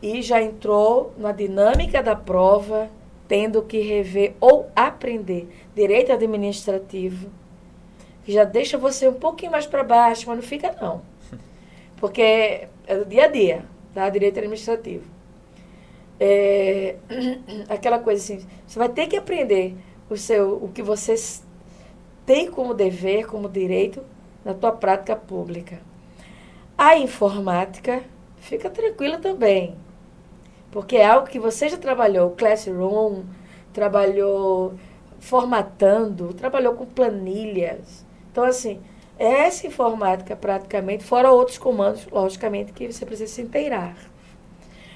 E 0.01 0.21
já 0.21 0.41
entrou 0.41 1.13
na 1.17 1.31
dinâmica 1.31 2.01
da 2.01 2.15
prova, 2.15 2.89
tendo 3.27 3.61
que 3.61 3.79
rever 3.79 4.35
ou 4.39 4.69
aprender 4.75 5.47
direito 5.73 6.11
administrativo, 6.11 7.29
que 8.23 8.31
já 8.31 8.43
deixa 8.43 8.77
você 8.77 9.07
um 9.07 9.13
pouquinho 9.13 9.51
mais 9.51 9.65
para 9.65 9.83
baixo, 9.83 10.25
mas 10.27 10.37
não 10.37 10.43
fica 10.43 10.75
não. 10.81 11.01
Porque 11.97 12.67
é 12.87 12.97
do 12.97 13.05
dia 13.05 13.25
a 13.25 13.27
dia 13.27 13.75
tá? 13.95 14.09
Direito 14.09 14.37
administrativo. 14.37 15.05
É, 16.19 16.97
aquela 17.69 17.97
coisa 17.97 18.21
assim, 18.21 18.45
você 18.67 18.77
vai 18.77 18.89
ter 18.89 19.07
que 19.07 19.15
aprender 19.15 19.75
o, 20.09 20.17
seu, 20.17 20.63
o 20.63 20.69
que 20.69 20.83
você 20.83 21.15
tem 22.25 22.51
como 22.51 22.73
dever, 22.73 23.25
como 23.25 23.49
direito, 23.49 24.03
na 24.43 24.53
tua 24.53 24.73
prática 24.73 25.15
pública. 25.15 25.79
A 26.77 26.97
informática, 26.97 28.03
fica 28.37 28.69
tranquila 28.69 29.17
também, 29.17 29.75
porque 30.75 30.97
é 30.97 31.05
algo 31.05 31.25
que 31.25 31.39
você 31.39 31.69
já 31.69 31.77
trabalhou, 31.77 32.31
Classroom, 32.31 33.23
trabalhou 33.71 34.73
formatando, 35.21 36.33
trabalhou 36.33 36.73
com 36.73 36.85
planilhas. 36.85 38.05
Então, 38.29 38.43
assim, 38.43 38.81
essa 39.17 39.65
informática, 39.65 40.35
praticamente, 40.35 41.05
fora 41.05 41.31
outros 41.31 41.57
comandos, 41.57 42.05
logicamente, 42.07 42.73
que 42.73 42.91
você 42.91 43.05
precisa 43.05 43.33
se 43.33 43.41
inteirar. 43.41 43.95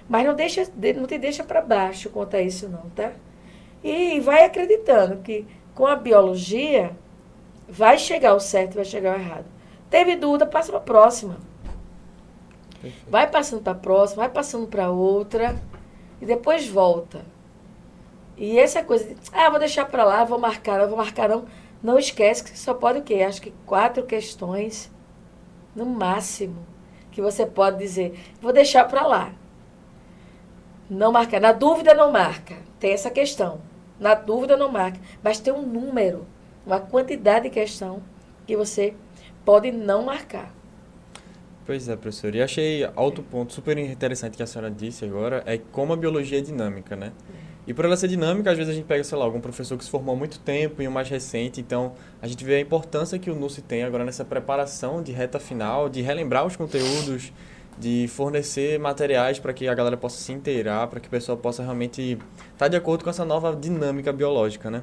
Mas 0.09 0.25
não, 0.25 0.35
deixa, 0.35 0.69
não 0.97 1.07
te 1.07 1.17
deixa 1.17 1.45
para 1.45 1.61
baixo 1.61 2.09
quanto 2.09 2.35
a 2.35 2.41
isso, 2.41 2.67
não, 2.67 2.89
tá? 2.89 3.13
E 3.81 4.19
vai 4.19 4.43
acreditando 4.43 5.21
que 5.23 5.47
com 5.73 5.87
a 5.87 5.95
biologia 5.95 6.91
vai 7.69 7.97
chegar 7.97 8.33
o 8.33 8.39
certo, 8.41 8.75
vai 8.75 8.83
chegar 8.83 9.17
o 9.17 9.21
errado. 9.21 9.45
Teve 9.89 10.17
dúvida, 10.17 10.45
passa 10.45 10.73
para 10.73 10.81
a 10.81 10.83
próxima. 10.83 11.37
Vai 13.07 13.29
passando 13.29 13.61
para 13.61 13.73
a 13.73 13.75
próxima, 13.75 14.23
vai 14.23 14.29
passando 14.29 14.67
para 14.67 14.89
outra, 14.89 15.55
e 16.21 16.25
depois 16.25 16.67
volta. 16.67 17.25
E 18.37 18.57
essa 18.57 18.83
coisa 18.83 19.05
de, 19.05 19.15
ah, 19.33 19.49
vou 19.49 19.59
deixar 19.59 19.85
para 19.85 20.03
lá, 20.03 20.23
vou 20.23 20.39
marcar, 20.39 20.87
vou 20.87 20.97
marcar 20.97 21.27
não. 21.27 21.45
Não 21.81 21.97
esquece 21.97 22.43
que 22.43 22.57
só 22.57 22.73
pode 22.73 22.99
o 22.99 23.03
quê? 23.03 23.15
Acho 23.15 23.41
que 23.41 23.53
quatro 23.65 24.03
questões, 24.03 24.91
no 25.75 25.85
máximo, 25.85 26.65
que 27.11 27.21
você 27.21 27.45
pode 27.45 27.77
dizer, 27.77 28.19
vou 28.41 28.51
deixar 28.51 28.85
para 28.85 29.05
lá. 29.05 29.33
Não 30.89 31.11
marcar. 31.11 31.39
Na 31.39 31.51
dúvida, 31.51 31.93
não 31.93 32.11
marca. 32.11 32.57
Tem 32.79 32.91
essa 32.91 33.09
questão. 33.11 33.61
Na 33.99 34.15
dúvida, 34.15 34.57
não 34.57 34.71
marca. 34.71 34.99
Mas 35.23 35.39
tem 35.39 35.53
um 35.53 35.61
número, 35.61 36.25
uma 36.65 36.79
quantidade 36.79 37.43
de 37.43 37.49
questão 37.49 38.01
que 38.47 38.57
você 38.57 38.95
pode 39.45 39.71
não 39.71 40.03
marcar. 40.03 40.53
Pois 41.69 41.87
é, 41.87 41.95
professor. 41.95 42.33
E 42.33 42.41
achei 42.41 42.83
outro 42.95 43.21
ponto 43.21 43.53
super 43.53 43.77
interessante 43.77 44.35
que 44.35 44.41
a 44.41 44.47
senhora 44.47 44.71
disse 44.71 45.05
agora, 45.05 45.43
é 45.45 45.59
como 45.71 45.93
a 45.93 45.95
biologia 45.95 46.39
é 46.39 46.41
dinâmica, 46.41 46.95
né? 46.95 47.11
E 47.67 47.75
por 47.75 47.85
ela 47.85 47.95
ser 47.95 48.07
dinâmica, 48.07 48.49
às 48.49 48.57
vezes 48.57 48.73
a 48.73 48.75
gente 48.75 48.87
pega, 48.87 49.03
sei 49.03 49.15
lá, 49.15 49.23
algum 49.23 49.39
professor 49.39 49.77
que 49.77 49.83
se 49.83 49.89
formou 49.91 50.15
há 50.15 50.17
muito 50.17 50.39
tempo 50.39 50.81
e 50.81 50.87
um 50.87 50.91
mais 50.91 51.07
recente, 51.07 51.61
então 51.61 51.93
a 52.19 52.27
gente 52.27 52.43
vê 52.43 52.55
a 52.55 52.59
importância 52.59 53.19
que 53.19 53.29
o 53.29 53.35
NUSE 53.35 53.61
tem 53.61 53.83
agora 53.83 54.03
nessa 54.03 54.25
preparação 54.25 55.03
de 55.03 55.11
reta 55.11 55.39
final, 55.39 55.87
de 55.89 56.01
relembrar 56.01 56.43
os 56.43 56.55
conteúdos, 56.55 57.31
de 57.77 58.07
fornecer 58.07 58.79
materiais 58.79 59.37
para 59.37 59.53
que 59.53 59.67
a 59.67 59.73
galera 59.75 59.95
possa 59.95 60.19
se 60.19 60.31
inteirar, 60.31 60.87
para 60.87 60.99
que 60.99 61.07
o 61.07 61.11
pessoal 61.11 61.37
possa 61.37 61.61
realmente 61.61 62.13
estar 62.53 62.57
tá 62.57 62.67
de 62.67 62.77
acordo 62.77 63.03
com 63.03 63.11
essa 63.11 63.23
nova 63.23 63.55
dinâmica 63.55 64.11
biológica, 64.11 64.71
né? 64.71 64.81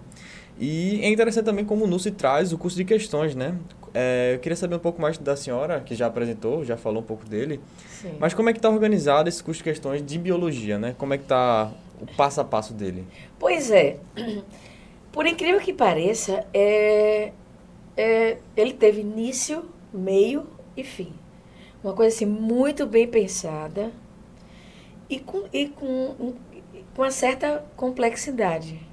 E 0.59 1.01
é 1.03 1.09
interessante 1.09 1.45
também 1.45 1.65
como 1.65 1.85
o 1.85 1.87
NUSE 1.87 2.11
traz 2.11 2.53
o 2.53 2.59
curso 2.59 2.77
de 2.77 2.85
questões, 2.85 3.35
né? 3.35 3.57
É, 3.93 4.35
eu 4.35 4.39
queria 4.39 4.57
saber 4.57 4.77
um 4.77 4.79
pouco 4.79 5.01
mais 5.01 5.19
da 5.19 5.37
senhora, 5.37 5.81
que 5.81 5.95
já 5.95 6.07
apresentou, 6.07 6.65
já 6.65 6.77
falou 6.77 7.03
um 7.03 7.07
pouco 7.07 7.27
dele. 7.27 7.61
Sim. 7.89 8.17
Mas 8.19 8.35
como 8.35 8.49
é 8.49 8.53
que 8.53 8.59
está 8.59 8.69
organizado 8.69 9.29
esse 9.29 9.43
curso 9.43 9.59
de 9.59 9.65
questões 9.65 10.05
de 10.05 10.19
biologia, 10.19 10.79
né? 10.79 10.95
Como 10.99 11.15
é 11.15 11.19
que 11.19 11.25
está 11.25 11.73
o 12.01 12.07
passo 12.15 12.41
a 12.41 12.45
passo 12.45 12.73
dele? 12.73 13.07
Pois 13.39 13.71
é. 13.71 13.99
Por 15.13 15.27
incrível 15.27 15.61
que 15.61 15.73
pareça, 15.73 16.47
é, 16.53 17.33
é, 17.97 18.37
ele 18.55 18.75
teve 18.75 19.01
início, 19.01 19.65
meio 19.93 20.47
e 20.77 20.85
fim. 20.85 21.13
Uma 21.83 21.95
coisa 21.95 22.15
assim 22.15 22.27
muito 22.27 22.87
bem 22.87 23.07
pensada 23.07 23.91
e 25.09 25.19
com, 25.19 25.45
e 25.53 25.69
com, 25.69 26.35
com 26.95 27.03
uma 27.03 27.11
certa 27.11 27.65
complexidade. 27.77 28.86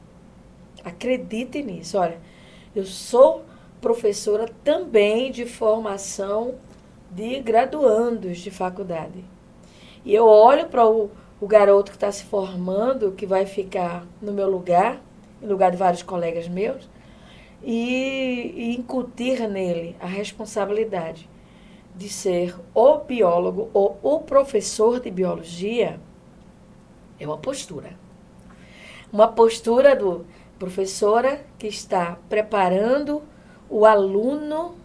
Acredite 0.83 1.61
nisso. 1.61 1.97
Olha, 1.97 2.19
eu 2.75 2.85
sou 2.85 3.43
professora 3.81 4.49
também 4.63 5.31
de 5.31 5.45
formação 5.45 6.55
de 7.11 7.39
graduandos 7.39 8.39
de 8.39 8.49
faculdade. 8.49 9.23
E 10.05 10.13
eu 10.13 10.25
olho 10.25 10.67
para 10.67 10.85
o 10.85 11.09
o 11.43 11.47
garoto 11.47 11.91
que 11.91 11.97
está 11.97 12.09
se 12.09 12.23
formando, 12.23 13.11
que 13.11 13.25
vai 13.25 13.45
ficar 13.45 14.07
no 14.21 14.31
meu 14.31 14.49
lugar, 14.49 15.01
em 15.41 15.45
lugar 15.45 15.71
de 15.71 15.75
vários 15.75 16.01
colegas 16.01 16.47
meus, 16.47 16.89
e, 17.61 18.53
e 18.55 18.75
incutir 18.77 19.45
nele 19.49 19.93
a 19.99 20.05
responsabilidade 20.05 21.29
de 21.93 22.07
ser 22.07 22.55
o 22.73 22.99
biólogo 22.99 23.69
ou 23.73 23.99
o 24.01 24.19
professor 24.21 25.01
de 25.01 25.11
biologia 25.11 25.99
é 27.19 27.27
uma 27.27 27.37
postura. 27.37 27.91
Uma 29.11 29.27
postura 29.27 29.97
do 29.97 30.25
professora 30.59 31.43
que 31.57 31.67
está 31.67 32.17
preparando 32.29 33.21
o 33.69 33.85
aluno 33.85 34.75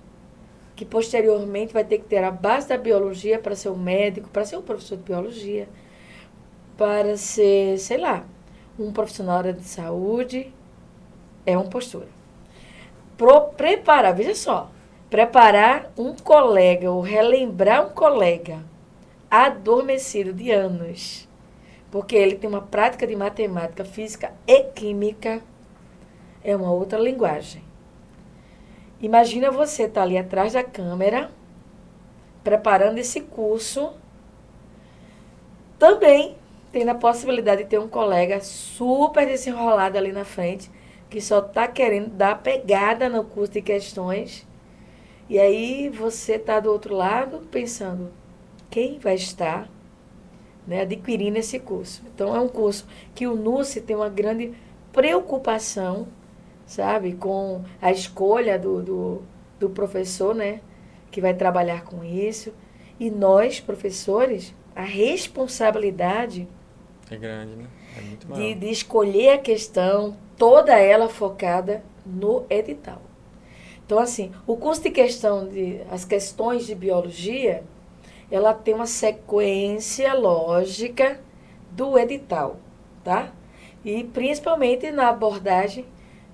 que 0.79 0.85
posteriormente 0.85 1.73
vai 1.73 1.83
ter 1.85 1.99
que 1.99 2.05
ter 2.05 2.23
a 2.23 2.31
base 2.31 2.69
da 2.69 2.77
biologia 2.77 3.39
para 3.39 3.57
ser 3.57 3.69
um 3.69 3.77
médico, 3.77 4.29
para 4.29 4.45
ser 4.45 4.57
um 4.57 4.63
professor 4.63 4.97
de 4.97 5.03
biologia, 5.03 5.69
para 6.77 7.17
ser, 7.17 7.79
sei 7.79 7.99
lá, 7.99 8.25
um 8.79 8.93
profissional 8.93 9.43
de 9.43 9.65
saúde, 9.65 10.55
é 11.45 11.59
uma 11.59 11.69
postura. 11.69 12.07
Pro, 13.17 13.49
preparar, 13.57 14.15
veja 14.15 14.37
só, 14.37 14.71
preparar 15.11 15.91
um 15.99 16.15
colega 16.15 16.89
ou 16.89 17.01
relembrar 17.01 17.85
um 17.85 17.91
colega 17.91 18.63
adormecido 19.29 20.33
de 20.33 20.53
anos, 20.53 21.29
porque 21.91 22.15
ele 22.15 22.37
tem 22.37 22.49
uma 22.49 22.63
prática 22.63 23.05
de 23.05 23.17
matemática, 23.17 23.85
física 23.85 24.33
e 24.47 24.63
química, 24.63 25.43
é 26.43 26.55
uma 26.55 26.71
outra 26.71 26.99
linguagem. 26.99 27.63
Imagina 29.01 29.51
você 29.51 29.85
estar 29.85 30.01
tá 30.01 30.03
ali 30.03 30.19
atrás 30.19 30.55
da 30.55 30.65
câmera, 30.65 31.31
preparando 32.43 32.99
esse 32.99 33.21
curso, 33.21 33.93
também 35.79 36.37
tendo 36.73 36.91
a 36.91 36.95
possibilidade 36.95 37.63
de 37.63 37.69
ter 37.71 37.79
um 37.79 37.89
colega 37.89 38.41
super 38.41 39.27
desenrolado 39.27 39.97
ali 39.97 40.13
na 40.13 40.25
frente, 40.25 40.71
que 41.09 41.21
só 41.21 41.39
está 41.39 41.67
querendo 41.67 42.11
dar 42.11 42.43
pegada 42.43 43.09
no 43.09 43.25
curso 43.25 43.53
de 43.53 43.63
questões. 43.63 44.47
E 45.29 45.39
aí 45.39 45.89
você 45.89 46.35
está 46.35 46.61
do 46.61 46.71
outro 46.71 46.95
lado 46.95 47.47
pensando, 47.51 48.11
quem 48.71 48.99
vai 48.99 49.15
estar 49.15 49.69
né, 50.67 50.83
adquirindo 50.83 51.39
esse 51.39 51.59
curso? 51.59 52.03
Então 52.15 52.35
é 52.35 52.41
um 52.41 52.49
curso 52.49 52.87
que 53.15 53.27
o 53.27 53.37
NUSE 53.37 53.81
tem 53.81 53.97
uma 53.97 54.09
grande 54.09 54.53
preocupação, 54.93 56.09
sabe, 56.69 57.15
com 57.15 57.65
a 57.81 57.91
escolha 57.91 58.59
do, 58.59 58.83
do, 58.83 59.23
do 59.59 59.71
professor, 59.71 60.35
né, 60.35 60.61
que 61.11 61.21
vai 61.21 61.35
trabalhar 61.35 61.83
com 61.83 62.05
isso. 62.05 62.53
E 63.01 63.11
nós, 63.11 63.59
professores, 63.59 64.55
a 64.77 64.83
responsabilidade 64.83 66.47
é 67.11 67.17
grande, 67.17 67.57
né? 67.57 67.67
É 67.97 68.01
muito 68.03 68.29
maior. 68.29 68.43
De, 68.43 68.55
de 68.55 68.71
escolher 68.71 69.31
a 69.31 69.39
questão, 69.39 70.15
toda 70.37 70.79
ela 70.79 71.09
focada 71.09 71.83
no 72.05 72.45
edital. 72.51 73.01
Então, 73.85 73.99
assim, 73.99 74.31
o 74.47 74.57
curso 74.57 74.83
de 74.83 74.91
questão 74.91 75.49
de 75.49 75.81
as 75.91 76.05
questões 76.05 76.67
de 76.67 76.75
biologia, 76.75 77.65
ela 78.31 78.53
tem 78.53 78.75
uma 78.75 78.87
sequência 78.87 80.13
lógica 80.13 81.19
do 81.71 81.99
edital, 81.99 82.57
tá? 83.03 83.33
E 83.83 84.05
principalmente 84.05 84.91
na 84.91 85.09
abordagem 85.09 85.87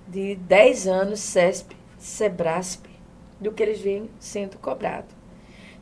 de 0.07 0.37
10 0.37 0.87
anos 0.87 1.21
CESP, 1.21 1.77
SEBRASP, 1.99 2.89
do 3.41 3.53
que 3.53 3.63
eles 3.63 3.81
vêm 3.81 4.09
sendo 4.19 4.59
cobrado. 4.59 5.09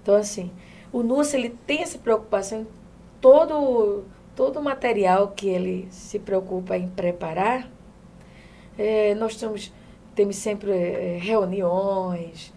Então, 0.02 0.14
assim, 0.14 0.50
o 0.92 1.02
NUS 1.02 1.35
ele 1.35 1.50
tem 1.66 1.82
essa 1.82 1.98
preocupação 1.98 2.61
em 2.61 2.66
todo 3.20 4.04
todo 4.35 4.58
o 4.58 4.62
material 4.62 5.28
que 5.28 5.48
ele 5.48 5.88
se 5.90 6.18
preocupa 6.18 6.76
em 6.76 6.88
preparar, 6.88 7.68
é, 8.78 9.14
nós 9.14 9.37
temos, 9.37 9.72
temos 10.14 10.37
sempre 10.37 10.70
é, 10.72 11.18
reuniões 11.20 12.52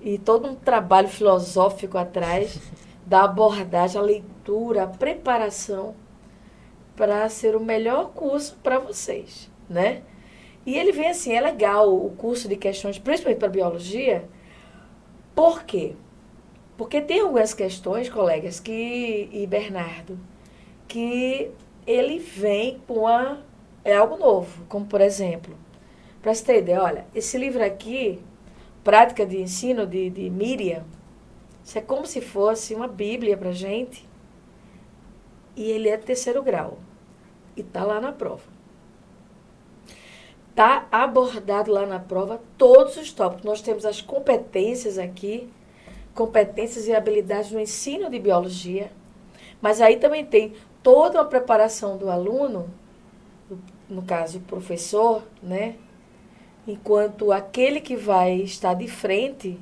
e 0.00 0.18
todo 0.18 0.48
um 0.48 0.54
trabalho 0.54 1.08
filosófico 1.08 1.98
atrás 1.98 2.60
da 3.04 3.24
abordagem, 3.24 4.00
a 4.00 4.04
leitura, 4.04 4.84
a 4.84 4.86
preparação 4.86 5.94
para 6.94 7.28
ser 7.28 7.56
o 7.56 7.60
melhor 7.60 8.10
curso 8.10 8.56
para 8.62 8.78
vocês, 8.78 9.50
né? 9.68 10.02
E 10.64 10.76
ele 10.76 10.92
vem 10.92 11.08
assim, 11.08 11.32
é 11.32 11.40
legal 11.40 11.94
o 11.94 12.10
curso 12.10 12.48
de 12.48 12.56
questões, 12.56 12.98
principalmente 12.98 13.38
para 13.38 13.48
biologia, 13.48 14.28
por 15.34 15.64
quê? 15.64 15.94
Porque 16.76 17.00
tem 17.00 17.20
algumas 17.20 17.54
questões, 17.54 18.08
colegas, 18.08 18.60
que, 18.60 19.28
e 19.32 19.46
Bernardo, 19.46 20.18
que 20.86 21.50
ele 21.86 22.18
vem 22.18 22.80
com 22.86 23.06
a, 23.06 23.38
é 23.84 23.96
algo 23.96 24.16
novo, 24.16 24.64
como 24.68 24.86
por 24.86 25.00
exemplo, 25.00 25.56
para 26.20 26.34
você 26.34 26.44
ter 26.44 26.58
ideia, 26.58 26.82
olha, 26.82 27.06
esse 27.14 27.38
livro 27.38 27.64
aqui, 27.64 28.22
Prática 28.84 29.24
de 29.24 29.40
Ensino 29.40 29.86
de, 29.86 30.10
de 30.10 30.28
Miriam, 30.28 30.84
isso 31.64 31.78
é 31.78 31.80
como 31.80 32.06
se 32.06 32.20
fosse 32.20 32.74
uma 32.74 32.88
Bíblia 32.88 33.36
para 33.36 33.52
gente, 33.52 34.08
e 35.56 35.70
ele 35.70 35.88
é 35.88 35.96
terceiro 35.96 36.42
grau, 36.42 36.78
e 37.56 37.60
está 37.60 37.84
lá 37.84 38.00
na 38.00 38.12
prova. 38.12 38.59
Está 40.60 40.86
abordado 40.92 41.72
lá 41.72 41.86
na 41.86 41.98
prova 41.98 42.38
todos 42.58 42.98
os 42.98 43.10
tópicos. 43.10 43.46
Nós 43.46 43.62
temos 43.62 43.86
as 43.86 44.02
competências 44.02 44.98
aqui, 44.98 45.50
competências 46.14 46.86
e 46.86 46.94
habilidades 46.94 47.50
no 47.50 47.58
ensino 47.58 48.10
de 48.10 48.18
biologia, 48.18 48.92
mas 49.62 49.80
aí 49.80 49.96
também 49.96 50.22
tem 50.22 50.52
toda 50.82 51.18
a 51.18 51.24
preparação 51.24 51.96
do 51.96 52.10
aluno, 52.10 52.68
no 53.88 54.02
caso 54.02 54.36
o 54.36 54.42
professor, 54.42 55.22
né? 55.42 55.76
Enquanto 56.68 57.32
aquele 57.32 57.80
que 57.80 57.96
vai 57.96 58.34
estar 58.34 58.74
de 58.74 58.86
frente 58.86 59.58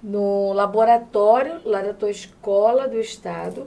no 0.00 0.52
laboratório 0.52 1.60
lá 1.64 1.82
da 1.82 1.92
tua 1.92 2.12
escola 2.12 2.86
do 2.86 3.00
estado, 3.00 3.66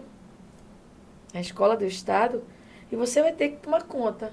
a 1.34 1.42
escola 1.42 1.76
do 1.76 1.84
estado, 1.84 2.42
e 2.90 2.96
você 2.96 3.22
vai 3.22 3.34
ter 3.34 3.50
que 3.50 3.58
tomar 3.58 3.84
conta. 3.84 4.32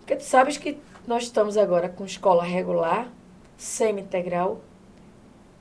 Porque 0.00 0.16
tu 0.16 0.24
sabes 0.24 0.58
que 0.58 0.78
nós 1.06 1.24
estamos 1.24 1.56
agora 1.56 1.88
com 1.88 2.04
escola 2.04 2.42
regular, 2.42 3.12
semi-integral, 3.56 4.60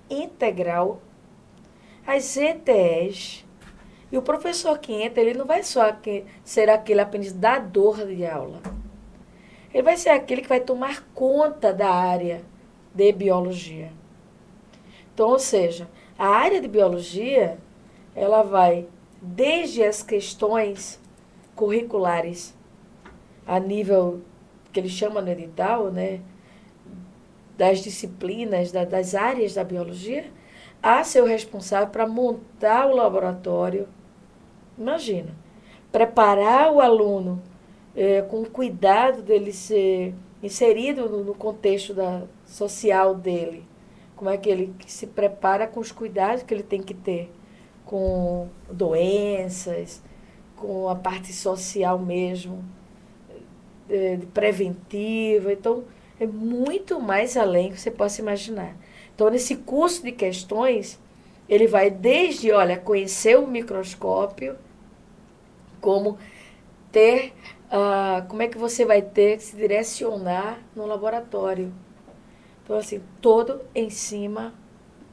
integral, 0.10 1.02
as 2.06 2.36
ETEs, 2.38 3.46
E 4.12 4.18
o 4.18 4.22
professor 4.22 4.78
que 4.78 4.94
entra, 4.94 5.22
ele 5.22 5.34
não 5.34 5.46
vai 5.46 5.64
só 5.64 5.86
ser 6.44 6.70
aquele 6.70 7.02
apenas 7.02 7.34
dador 7.34 8.06
de 8.06 8.24
aula. 8.28 8.62
Ele 9.74 9.82
vai 9.82 9.98
ser 9.98 10.10
aquele 10.10 10.44
que 10.44 10.48
vai 10.48 10.60
tomar 10.60 11.04
conta 11.16 11.74
da 11.74 11.90
área 11.90 12.44
de 12.94 13.12
biologia. 13.12 13.92
Então, 15.12 15.30
ou 15.30 15.40
seja, 15.40 15.90
a 16.16 16.28
área 16.28 16.62
de 16.62 16.68
biologia, 16.68 17.58
ela 18.16 18.44
vai 18.44 18.88
desde 19.20 19.84
as 19.84 20.04
questões 20.04 21.00
curriculares 21.56 22.56
a 23.48 23.60
nível 23.60 24.22
que 24.74 24.80
ele 24.80 24.90
chama 24.90 25.22
no 25.22 25.30
edital, 25.30 25.92
né, 25.92 26.20
das 27.58 27.80
disciplinas, 27.80 28.72
da, 28.72 28.84
das 28.84 29.14
áreas 29.14 29.54
da 29.54 29.64
biologia, 29.64 30.26
a 30.82 31.04
ser 31.04 31.22
o 31.22 31.26
responsável 31.26 31.88
para 31.90 32.08
montar 32.08 32.88
o 32.88 32.96
laboratório. 32.96 33.88
Imagina, 34.78 35.34
preparar 35.92 36.74
o 36.74 36.82
aluno 36.82 37.42
é, 37.96 38.22
com 38.24 38.44
cuidado 38.44 39.22
dele 39.22 39.54
ser 39.54 40.14
inserido 40.42 41.08
no, 41.08 41.24
no 41.24 41.36
contexto 41.36 41.94
da, 41.94 42.24
social 42.46 43.16
dele. 43.16 43.66
Como 44.16 44.30
é 44.30 44.38
que 44.38 44.50
ele 44.50 44.74
se 44.88 45.08
prepara 45.08 45.68
com 45.68 45.80
os 45.80 45.92
cuidados 45.92 46.44
que 46.44 46.54
ele 46.54 46.64
tem 46.64 46.82
que 46.82 46.94
ter 46.94 47.32
com 47.86 48.48
doenças, 48.72 50.02
com 50.56 50.88
a 50.88 50.96
parte 50.96 51.34
social 51.34 52.00
mesmo, 52.00 52.64
de 54.18 54.26
preventiva. 54.28 55.52
Então, 55.52 55.84
é 56.20 56.26
muito 56.26 57.00
mais 57.00 57.38
além 57.38 57.72
que 57.72 57.80
você 57.80 57.92
possa 57.92 58.22
imaginar. 58.22 58.76
Então, 59.14 59.30
nesse 59.30 59.56
curso 59.58 60.04
de 60.04 60.12
questões, 60.12 61.00
ele 61.48 61.68
vai 61.68 61.90
desde, 61.90 62.52
olha, 62.52 62.78
conhecer 62.78 63.38
o 63.38 63.48
microscópio, 63.48 64.56
como 65.80 66.18
ter, 66.92 67.34
uh, 67.68 68.26
como 68.28 68.42
é 68.42 68.48
que 68.48 68.58
você 68.58 68.86
vai 68.86 69.02
ter 69.02 69.38
que 69.38 69.44
se 69.44 69.56
direcionar 69.56 70.60
no 70.76 70.86
laboratório. 70.86 71.74
Então, 72.64 72.78
assim, 72.78 73.02
todo 73.22 73.62
em 73.76 73.90
cima 73.90 74.54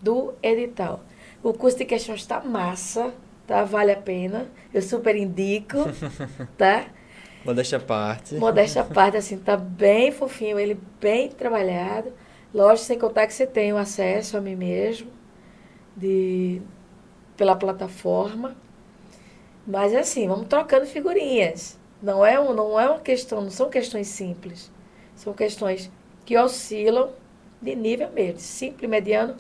do 0.01 0.33
edital. 0.43 1.01
O 1.43 1.53
curso 1.53 1.79
de 1.79 1.85
questões 1.85 2.21
está 2.21 2.41
massa, 2.41 3.13
tá? 3.47 3.65
Vale 3.65 3.93
a 3.93 3.97
pena. 3.97 4.47
Eu 4.73 4.81
super 4.81 5.17
indico, 5.17 5.79
tá? 6.57 6.87
Modéstia 7.45 7.79
à 7.79 7.81
parte. 7.81 8.35
Modéstia 8.35 8.83
à 8.83 8.85
parte, 8.85 9.17
assim, 9.17 9.39
tá 9.39 9.57
bem 9.57 10.13
fofinho, 10.13 10.59
ele 10.59 10.79
bem 11.01 11.29
trabalhado. 11.29 12.13
Lógico, 12.53 12.87
sem 12.87 12.99
contar 12.99 13.27
que 13.27 13.33
você 13.33 13.47
tem 13.47 13.73
o 13.73 13.79
acesso 13.79 14.37
a 14.37 14.41
mim 14.41 14.57
mesmo, 14.57 15.11
de, 15.97 16.61
pela 17.37 17.57
plataforma. 17.57 18.57
Mas 19.67 19.95
assim, 19.95 20.27
vamos 20.29 20.49
trocando 20.49 20.85
figurinhas. 20.87 21.79
Não 22.03 22.25
é, 22.25 22.39
um, 22.41 22.53
não 22.53 22.79
é 22.79 22.89
uma 22.89 22.99
questão, 22.99 23.41
não 23.41 23.51
são 23.51 23.71
questões 23.71 24.09
simples. 24.09 24.71
São 25.15 25.33
questões 25.33 25.91
que 26.25 26.37
oscilam 26.37 27.11
de 27.61 27.75
nível 27.75 28.11
mesmo, 28.11 28.41
simples, 28.41 28.91
mediano 28.91 29.37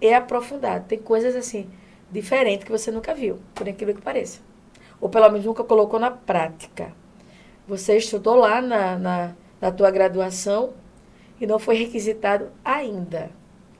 e 0.00 0.12
aprofundado. 0.12 0.86
Tem 0.86 0.98
coisas 0.98 1.34
assim, 1.34 1.68
diferentes 2.10 2.64
que 2.64 2.72
você 2.72 2.90
nunca 2.90 3.14
viu, 3.14 3.38
por 3.54 3.68
aquilo 3.68 3.94
que 3.94 4.02
pareça. 4.02 4.40
Ou 5.00 5.08
pelo 5.08 5.28
menos 5.28 5.44
nunca 5.44 5.64
colocou 5.64 5.98
na 5.98 6.10
prática. 6.10 6.92
Você 7.66 7.96
estudou 7.96 8.36
lá 8.36 8.60
na, 8.62 8.98
na, 8.98 9.34
na 9.60 9.72
tua 9.72 9.90
graduação 9.90 10.74
e 11.40 11.46
não 11.46 11.58
foi 11.58 11.76
requisitado 11.76 12.50
ainda, 12.64 13.30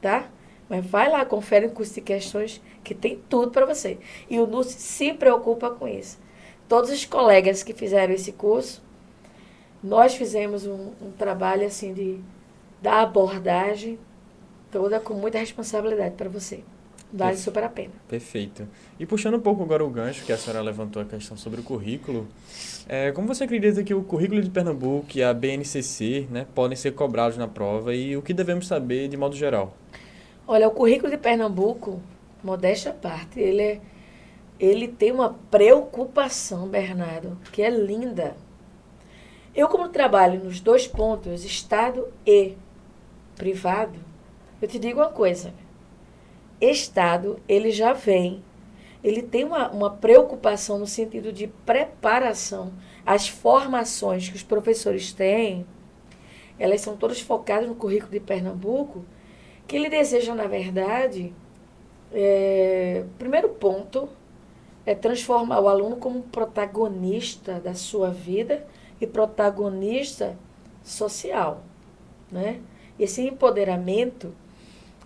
tá? 0.00 0.28
Mas 0.68 0.84
vai 0.84 1.08
lá, 1.08 1.24
confere 1.24 1.66
o 1.66 1.70
curso 1.70 1.94
de 1.94 2.00
questões 2.00 2.60
que 2.82 2.94
tem 2.94 3.20
tudo 3.28 3.52
para 3.52 3.64
você. 3.64 3.98
E 4.28 4.38
o 4.40 4.46
NUS 4.46 4.66
se 4.66 5.12
preocupa 5.12 5.70
com 5.70 5.86
isso. 5.86 6.18
Todos 6.68 6.90
os 6.90 7.04
colegas 7.04 7.62
que 7.62 7.72
fizeram 7.72 8.12
esse 8.12 8.32
curso, 8.32 8.82
nós 9.82 10.14
fizemos 10.16 10.66
um, 10.66 10.92
um 11.00 11.12
trabalho 11.12 11.66
assim 11.66 11.94
de 11.94 12.20
da 12.82 13.02
abordagem 13.02 13.98
toda 14.70 15.00
com 15.00 15.14
muita 15.14 15.38
responsabilidade 15.38 16.14
para 16.14 16.28
você. 16.28 16.62
Vale 17.16 17.36
super 17.38 17.64
a 17.64 17.68
pena. 17.70 17.94
Perfeito. 18.06 18.68
E 19.00 19.06
puxando 19.06 19.36
um 19.36 19.40
pouco 19.40 19.62
agora 19.62 19.82
o 19.82 19.88
gancho, 19.88 20.22
que 20.24 20.32
a 20.32 20.36
senhora 20.36 20.62
levantou 20.62 21.00
a 21.00 21.04
questão 21.04 21.34
sobre 21.34 21.60
o 21.60 21.62
currículo, 21.62 22.28
é, 22.86 23.10
como 23.12 23.26
você 23.26 23.44
acredita 23.44 23.82
que 23.82 23.94
o 23.94 24.02
currículo 24.02 24.42
de 24.42 24.50
Pernambuco 24.50 25.06
e 25.14 25.22
a 25.22 25.32
BNCC 25.32 26.28
né, 26.30 26.46
podem 26.54 26.76
ser 26.76 26.92
cobrados 26.92 27.38
na 27.38 27.48
prova 27.48 27.94
e 27.94 28.14
o 28.16 28.20
que 28.20 28.34
devemos 28.34 28.66
saber 28.66 29.08
de 29.08 29.16
modo 29.16 29.34
geral? 29.34 29.74
Olha, 30.46 30.68
o 30.68 30.70
currículo 30.70 31.10
de 31.10 31.16
Pernambuco, 31.16 32.02
modéstia 32.44 32.90
à 32.90 32.94
parte, 32.94 33.40
ele, 33.40 33.62
é, 33.62 33.80
ele 34.60 34.86
tem 34.86 35.10
uma 35.10 35.34
preocupação, 35.50 36.68
Bernardo, 36.68 37.38
que 37.50 37.62
é 37.62 37.70
linda. 37.70 38.36
Eu, 39.54 39.68
como 39.68 39.88
trabalho 39.88 40.44
nos 40.44 40.60
dois 40.60 40.86
pontos, 40.86 41.46
Estado 41.46 42.08
e 42.26 42.54
privado, 43.36 43.98
eu 44.60 44.68
te 44.68 44.78
digo 44.78 45.00
uma 45.00 45.08
coisa. 45.08 45.54
Estado, 46.60 47.38
ele 47.48 47.70
já 47.70 47.92
vem, 47.92 48.42
ele 49.02 49.22
tem 49.22 49.44
uma, 49.44 49.70
uma 49.70 49.90
preocupação 49.90 50.78
no 50.78 50.86
sentido 50.86 51.32
de 51.32 51.46
preparação. 51.46 52.72
As 53.04 53.28
formações 53.28 54.28
que 54.28 54.36
os 54.36 54.42
professores 54.42 55.12
têm, 55.12 55.66
elas 56.58 56.80
são 56.80 56.96
todas 56.96 57.20
focadas 57.20 57.68
no 57.68 57.74
currículo 57.74 58.10
de 58.10 58.20
Pernambuco, 58.20 59.04
que 59.66 59.76
ele 59.76 59.88
deseja, 59.88 60.34
na 60.34 60.46
verdade, 60.46 61.32
é, 62.12 63.04
primeiro 63.18 63.50
ponto 63.50 64.08
é 64.84 64.94
transformar 64.94 65.60
o 65.60 65.68
aluno 65.68 65.96
como 65.96 66.22
protagonista 66.22 67.60
da 67.60 67.74
sua 67.74 68.10
vida 68.10 68.66
e 69.00 69.06
protagonista 69.06 70.38
social, 70.82 71.62
né? 72.30 72.60
Esse 72.98 73.22
empoderamento, 73.22 74.32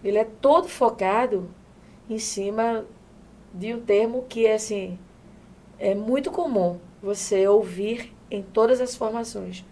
ele 0.02 0.18
é 0.18 0.24
todo 0.24 0.68
focado 0.68 1.48
em 2.08 2.18
cima 2.18 2.86
de 3.52 3.74
um 3.74 3.80
termo 3.80 4.24
que 4.28 4.46
é 4.46 4.54
assim, 4.54 4.96
é 5.78 5.94
muito 5.94 6.30
comum 6.30 6.78
você 7.02 7.46
ouvir 7.48 8.14
em 8.30 8.42
todas 8.42 8.80
as 8.80 8.94
formações. 8.94 9.64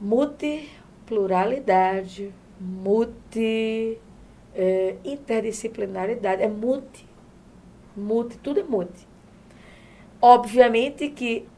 Multipluralidade, 0.00 2.32
multi 2.60 3.98
é, 4.54 4.96
interdisciplinaridade, 5.04 6.42
é 6.42 6.48
multi, 6.48 7.06
multi, 7.96 8.38
tudo 8.38 8.60
é 8.60 8.62
multi. 8.62 9.08
Obviamente 10.20 11.08
que 11.08 11.48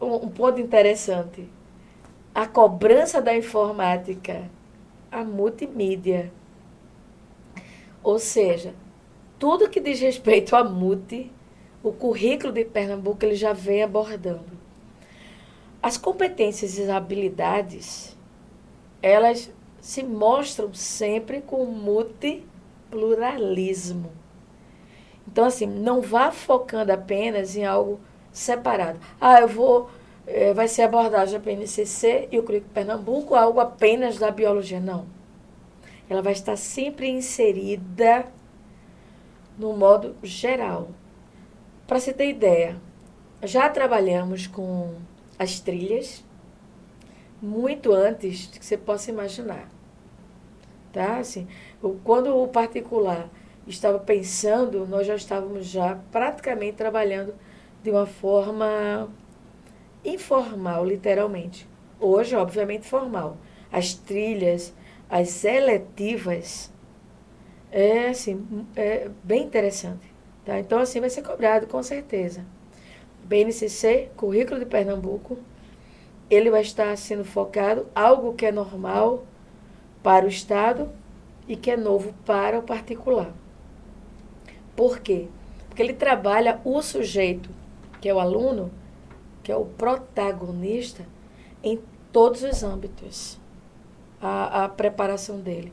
um, 0.00 0.26
um 0.26 0.28
ponto 0.28 0.60
interessante, 0.60 1.48
a 2.34 2.46
cobrança 2.46 3.20
da 3.20 3.36
informática, 3.36 4.48
a 5.10 5.24
multimídia. 5.24 6.30
Ou 8.02 8.18
seja, 8.18 8.74
tudo 9.38 9.68
que 9.68 9.80
diz 9.80 10.00
respeito 10.00 10.56
a 10.56 10.64
multi, 10.64 11.30
o 11.82 11.92
currículo 11.92 12.50
de 12.52 12.64
Pernambuco 12.64 13.24
ele 13.24 13.34
já 13.34 13.52
vem 13.52 13.82
abordando. 13.82 14.58
As 15.82 15.96
competências 15.96 16.78
e 16.78 16.90
habilidades, 16.90 18.16
elas 19.00 19.50
se 19.80 20.02
mostram 20.02 20.74
sempre 20.74 21.40
com 21.40 21.64
multipluralismo. 21.64 24.10
Então, 25.26 25.44
assim, 25.44 25.66
não 25.66 26.00
vá 26.00 26.32
focando 26.32 26.92
apenas 26.92 27.54
em 27.54 27.64
algo 27.64 28.00
separado. 28.32 28.98
Ah, 29.20 29.40
eu 29.40 29.48
vou 29.48 29.88
é, 30.28 30.52
vai 30.52 30.68
ser 30.68 30.82
abordagem 30.82 31.38
da 31.38 31.44
PNCC 31.44 32.28
e 32.30 32.38
o 32.38 32.42
Currículo 32.42 32.72
Pernambuco, 32.72 33.34
algo 33.34 33.60
apenas 33.60 34.18
da 34.18 34.30
biologia. 34.30 34.78
Não. 34.78 35.06
Ela 36.08 36.20
vai 36.20 36.32
estar 36.32 36.56
sempre 36.56 37.08
inserida 37.08 38.26
no 39.58 39.72
modo 39.74 40.14
geral. 40.22 40.90
Para 41.86 41.98
você 41.98 42.12
ter 42.12 42.28
ideia, 42.28 42.76
já 43.42 43.68
trabalhamos 43.70 44.46
com 44.46 44.94
as 45.38 45.60
trilhas 45.60 46.22
muito 47.40 47.92
antes 47.92 48.46
que 48.46 48.64
você 48.64 48.76
possa 48.76 49.10
imaginar. 49.10 49.68
Tá? 50.92 51.18
Assim, 51.18 51.48
quando 52.04 52.36
o 52.36 52.48
particular 52.48 53.30
estava 53.66 53.98
pensando, 53.98 54.86
nós 54.86 55.06
já 55.06 55.14
estávamos 55.14 55.66
já 55.66 55.98
praticamente 56.10 56.76
trabalhando 56.76 57.34
de 57.82 57.90
uma 57.90 58.06
forma 58.06 59.08
informal, 60.14 60.84
literalmente. 60.84 61.68
Hoje, 62.00 62.34
obviamente, 62.36 62.86
formal. 62.86 63.36
As 63.70 63.94
trilhas, 63.94 64.74
as 65.08 65.30
seletivas, 65.30 66.72
é 67.70 68.08
assim, 68.08 68.66
é 68.76 69.10
bem 69.22 69.42
interessante. 69.44 70.12
Tá? 70.44 70.58
Então, 70.58 70.78
assim, 70.78 71.00
vai 71.00 71.10
ser 71.10 71.22
cobrado, 71.22 71.66
com 71.66 71.82
certeza. 71.82 72.44
BNCC, 73.24 74.10
Currículo 74.16 74.58
de 74.58 74.66
Pernambuco, 74.66 75.38
ele 76.30 76.50
vai 76.50 76.62
estar 76.62 76.96
sendo 76.96 77.24
focado 77.24 77.86
algo 77.94 78.34
que 78.34 78.46
é 78.46 78.52
normal 78.52 79.24
para 80.02 80.24
o 80.24 80.28
Estado 80.28 80.90
e 81.46 81.56
que 81.56 81.70
é 81.70 81.76
novo 81.76 82.14
para 82.24 82.58
o 82.58 82.62
particular. 82.62 83.32
Por 84.76 85.00
quê? 85.00 85.28
Porque 85.68 85.82
ele 85.82 85.94
trabalha 85.94 86.60
o 86.64 86.80
sujeito, 86.80 87.50
que 88.00 88.08
é 88.08 88.14
o 88.14 88.20
aluno, 88.20 88.70
que 89.48 89.52
é 89.52 89.56
o 89.56 89.64
protagonista, 89.64 91.06
em 91.64 91.80
todos 92.12 92.42
os 92.42 92.62
âmbitos, 92.62 93.38
a, 94.20 94.64
a 94.64 94.68
preparação 94.68 95.40
dele. 95.40 95.72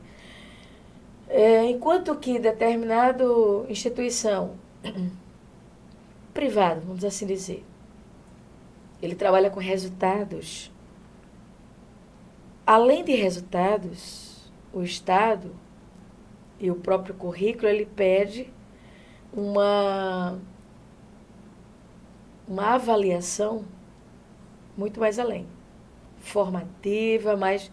É, 1.28 1.62
enquanto 1.68 2.16
que 2.16 2.38
determinada 2.38 3.22
instituição 3.68 4.54
privada, 6.32 6.80
vamos 6.80 7.04
assim 7.04 7.26
dizer, 7.26 7.62
ele 9.02 9.14
trabalha 9.14 9.50
com 9.50 9.60
resultados. 9.60 10.72
Além 12.66 13.04
de 13.04 13.14
resultados, 13.14 14.50
o 14.72 14.82
Estado 14.82 15.54
e 16.58 16.70
o 16.70 16.76
próprio 16.76 17.14
currículo 17.14 17.68
ele 17.68 17.84
pede 17.84 18.50
uma 19.34 20.38
uma 22.46 22.74
avaliação 22.74 23.64
muito 24.76 25.00
mais 25.00 25.18
além, 25.18 25.46
formativa, 26.18 27.36
mas 27.36 27.72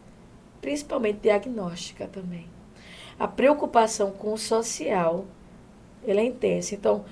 principalmente 0.62 1.20
diagnóstica 1.20 2.08
também. 2.08 2.48
A 3.20 3.28
preocupação 3.28 4.12
com 4.12 4.34
o 4.34 4.38
social, 4.38 5.26
ela 6.06 6.22
é 6.22 6.26
intensa. 6.26 6.74
Então, 6.74 7.06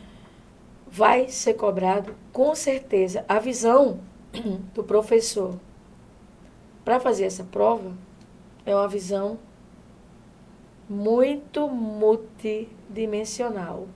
vai 0.87 1.29
ser 1.29 1.53
cobrado 1.53 2.15
com 2.33 2.55
certeza 2.55 3.23
a 3.27 3.37
visão 3.39 3.99
do 4.73 4.83
professor 4.83 5.59
para 6.83 6.99
fazer 6.99 7.25
essa 7.25 7.43
prova 7.43 7.93
é 8.65 8.75
uma 8.75 8.87
visão 8.87 9.37
muito 10.89 11.69
multidimensional. 11.69 13.87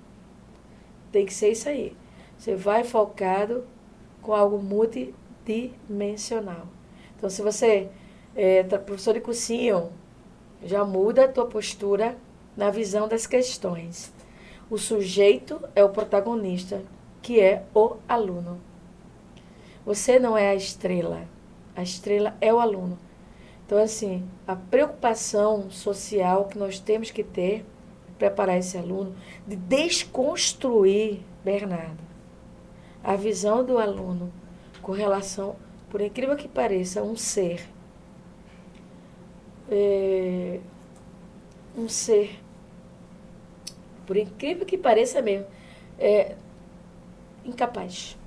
Tem 1.12 1.26
que 1.26 1.34
ser 1.34 1.52
isso 1.52 1.68
aí. 1.68 1.98
Você 2.38 2.56
vai 2.56 2.84
focado 2.84 3.66
com 4.22 4.34
algo 4.34 4.58
multidimensional. 4.58 6.68
Então, 7.16 7.30
se 7.30 7.42
você 7.42 7.90
é 8.36 8.64
professor 8.64 9.14
de 9.14 9.22
cursinho, 9.22 9.92
já 10.64 10.84
muda 10.84 11.26
a 11.26 11.28
tua 11.28 11.46
postura 11.46 12.18
na 12.56 12.70
visão 12.70 13.08
das 13.08 13.28
questões. 13.28 14.14
O 14.70 14.78
sujeito 14.78 15.62
é 15.76 15.84
o 15.84 15.90
protagonista, 15.90 16.82
que 17.22 17.40
é 17.40 17.64
o 17.74 17.98
aluno. 18.08 18.60
Você 19.86 20.18
não 20.18 20.38
é 20.38 20.50
a 20.50 20.56
estrela. 20.56 21.28
A 21.76 21.84
estrela 21.84 22.36
é 22.42 22.54
o 22.54 22.60
aluno. 22.60 22.98
Então, 23.66 23.78
assim, 23.78 24.28
a 24.48 24.56
preocupação 24.56 25.70
social 25.70 26.46
que 26.46 26.58
nós 26.58 26.80
temos 26.80 27.12
que 27.12 27.24
ter, 27.24 27.66
preparar 28.18 28.58
esse 28.58 28.78
aluno, 28.78 29.16
de 29.46 29.56
desconstruir, 29.56 31.20
Bernardo, 31.44 32.04
a 33.06 33.16
visão 33.16 33.64
do 33.64 33.78
aluno 33.78 34.34
com 34.82 34.92
relação, 34.92 35.56
por 35.90 36.02
incrível 36.02 36.36
que 36.36 36.48
pareça, 36.48 37.04
um 37.04 37.16
ser. 37.16 37.68
É, 39.70 40.60
um 41.78 41.88
ser, 41.88 42.40
por 44.06 44.18
incrível 44.18 44.66
que 44.66 44.78
pareça 44.78 45.22
mesmo, 45.22 45.46
é, 46.00 46.36
incapaz. 47.44 48.18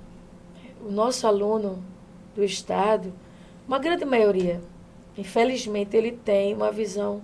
O 0.81 0.91
nosso 0.91 1.27
aluno 1.27 1.83
do 2.35 2.43
Estado, 2.43 3.13
uma 3.67 3.79
grande 3.79 4.05
maioria, 4.05 4.61
infelizmente, 5.17 5.95
ele 5.95 6.11
tem 6.11 6.53
uma 6.53 6.71
visão 6.71 7.21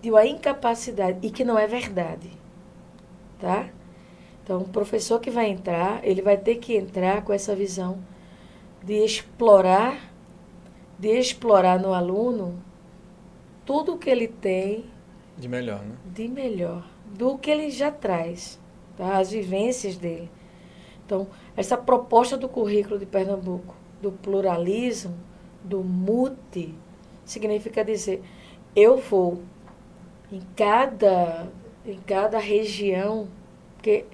de 0.00 0.10
uma 0.10 0.24
incapacidade 0.24 1.18
e 1.22 1.30
que 1.30 1.44
não 1.44 1.58
é 1.58 1.66
verdade, 1.66 2.30
tá? 3.40 3.68
Então, 4.50 4.62
o 4.62 4.68
professor 4.68 5.20
que 5.20 5.30
vai 5.30 5.48
entrar, 5.48 6.04
ele 6.04 6.20
vai 6.20 6.36
ter 6.36 6.56
que 6.56 6.76
entrar 6.76 7.22
com 7.22 7.32
essa 7.32 7.54
visão 7.54 8.00
de 8.82 8.94
explorar, 8.94 10.12
de 10.98 11.16
explorar 11.16 11.78
no 11.78 11.94
aluno 11.94 12.60
tudo 13.64 13.94
o 13.94 13.96
que 13.96 14.10
ele 14.10 14.26
tem 14.26 14.86
de 15.38 15.46
melhor, 15.46 15.84
né? 15.84 15.94
De 16.04 16.26
melhor, 16.26 16.84
do 17.06 17.38
que 17.38 17.48
ele 17.48 17.70
já 17.70 17.92
traz, 17.92 18.58
tá? 18.96 19.18
As 19.18 19.30
vivências 19.30 19.96
dele. 19.96 20.28
Então, 21.06 21.28
essa 21.56 21.76
proposta 21.76 22.36
do 22.36 22.48
currículo 22.48 22.98
de 22.98 23.06
Pernambuco, 23.06 23.76
do 24.02 24.10
pluralismo, 24.10 25.16
do 25.62 25.84
multi, 25.84 26.74
significa 27.24 27.84
dizer, 27.84 28.20
eu 28.74 28.96
vou 28.96 29.42
em 30.32 30.42
cada, 30.56 31.46
em 31.86 32.00
cada 32.00 32.40
região, 32.40 33.28
porque 33.76 34.06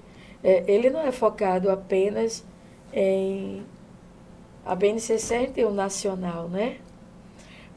é, 0.43 0.63
ele 0.67 0.89
não 0.89 1.01
é 1.01 1.11
focado 1.11 1.69
apenas 1.69 2.45
em. 2.93 3.63
A 4.65 4.75
BNCC 4.75 5.47
tem 5.47 5.65
o 5.65 5.71
nacional, 5.71 6.49
né? 6.49 6.77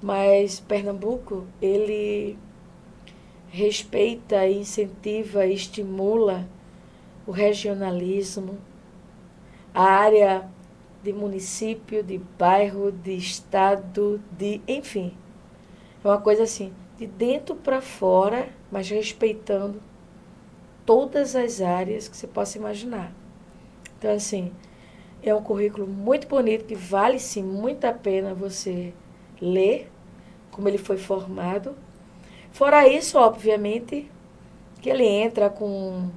Mas 0.03 0.61
Pernambuco, 0.61 1.47
ele 1.61 2.37
respeita, 3.49 4.47
incentiva, 4.49 5.47
estimula 5.47 6.49
o 7.27 7.31
regionalismo, 7.31 8.59
a 9.75 9.85
área 9.85 10.49
de 11.03 11.13
município, 11.13 12.03
de 12.03 12.19
bairro, 12.39 12.91
de 12.91 13.13
estado, 13.17 14.21
de, 14.37 14.61
enfim. 14.67 15.13
É 16.05 16.09
uma 16.09 16.21
coisa 16.21 16.43
assim, 16.43 16.73
de 16.99 17.07
dentro 17.07 17.55
para 17.55 17.81
fora, 17.81 18.49
mas 18.71 18.89
respeitando 18.89 19.81
todas 20.91 21.37
as 21.37 21.61
áreas 21.61 22.09
que 22.09 22.17
você 22.17 22.27
possa 22.27 22.59
imaginar. 22.59 23.13
Então, 23.97 24.13
assim, 24.13 24.51
é 25.23 25.33
um 25.33 25.41
currículo 25.41 25.87
muito 25.87 26.27
bonito 26.27 26.65
que 26.65 26.75
vale 26.75 27.21
sim 27.21 27.45
muito 27.45 27.85
a 27.85 27.93
pena 27.93 28.35
você 28.35 28.93
ler 29.41 29.89
como 30.51 30.69
ele 30.69 30.79
foi 30.79 30.99
formado. 30.99 31.77
Fora 32.51 32.89
isso, 32.89 33.17
obviamente, 33.17 34.11
que 34.83 34.91
ele 34.91 35.07
entra 35.07 35.49
com 35.49 36.11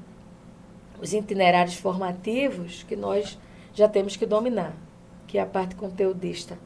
os 0.99 1.13
itinerários 1.13 1.75
formativos 1.75 2.81
que 2.81 2.95
nós 2.95 3.37
já 3.75 3.87
temos 3.87 4.15
que 4.15 4.25
dominar, 4.25 4.75
que 5.27 5.37
é 5.37 5.41
a 5.41 5.45
parte 5.45 5.75
conteudista. 5.75 6.57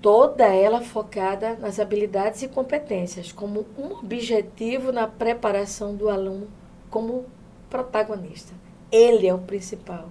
Toda 0.00 0.46
ela 0.46 0.80
focada 0.80 1.54
nas 1.54 1.78
habilidades 1.78 2.40
e 2.40 2.48
competências, 2.48 3.30
como 3.30 3.66
um 3.76 3.92
objetivo 3.92 4.90
na 4.90 5.06
preparação 5.06 5.94
do 5.94 6.08
aluno 6.08 6.61
como 6.92 7.24
protagonista. 7.70 8.52
Ele 8.92 9.26
é 9.26 9.34
o 9.34 9.38
principal. 9.38 10.10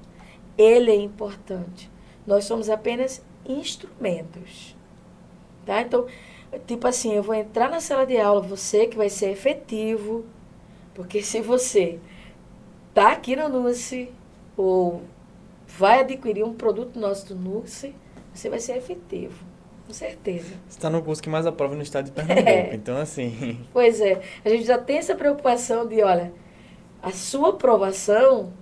Ele 0.58 0.92
é 0.92 0.96
importante. 0.96 1.90
Nós 2.26 2.44
somos 2.44 2.70
apenas 2.70 3.24
instrumentos. 3.48 4.76
Tá? 5.64 5.82
Então, 5.84 6.08
tipo 6.66 6.88
assim, 6.88 7.14
eu 7.14 7.22
vou 7.22 7.36
entrar 7.36 7.70
na 7.70 7.80
sala 7.80 8.06
de 8.06 8.18
aula, 8.18 8.42
você 8.42 8.88
que 8.88 8.98
vai 8.98 9.10
ser 9.10 9.30
efetivo, 9.30 10.26
porque 10.96 11.22
se 11.22 11.40
você 11.40 12.00
tá 12.96 13.12
aqui 13.12 13.36
no 13.36 13.48
NUSE 13.48 14.12
ou 14.58 15.04
vai 15.68 16.00
adquirir 16.00 16.44
um 16.44 16.54
produto 16.54 17.00
nosso 17.00 17.34
do 17.34 17.36
NUSE, 17.36 17.96
você 18.34 18.50
vai 18.50 18.60
ser 18.60 18.76
efetivo. 18.76 19.46
Com 19.86 19.94
certeza. 19.94 20.56
Você 20.68 20.78
está 20.78 20.90
no 20.90 21.04
curso 21.04 21.22
que 21.22 21.30
mais 21.30 21.46
aprova 21.46 21.76
no 21.76 21.84
estado 21.84 22.06
de 22.06 22.12
Pernambuco, 22.12 22.50
é. 22.50 22.74
então 22.74 22.98
assim. 22.98 23.60
Pois 23.72 24.02
é, 24.02 24.22
a 24.44 24.50
gente 24.50 24.64
já 24.64 24.80
tem 24.80 24.98
essa 24.98 25.14
preocupação 25.14 25.86
de, 25.86 26.02
olha, 26.02 26.34
a 27.02 27.12
sua 27.12 27.50
aprovação 27.50 28.54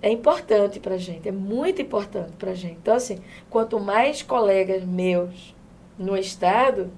é 0.00 0.10
importante 0.10 0.80
para 0.80 0.96
gente, 0.96 1.28
é 1.28 1.32
muito 1.32 1.80
importante 1.80 2.32
para 2.36 2.54
gente. 2.54 2.78
Então, 2.80 2.94
assim, 2.94 3.18
quanto 3.48 3.78
mais 3.78 4.22
colegas 4.22 4.84
meus 4.84 5.54
no 5.98 6.16
Estado, 6.16 6.90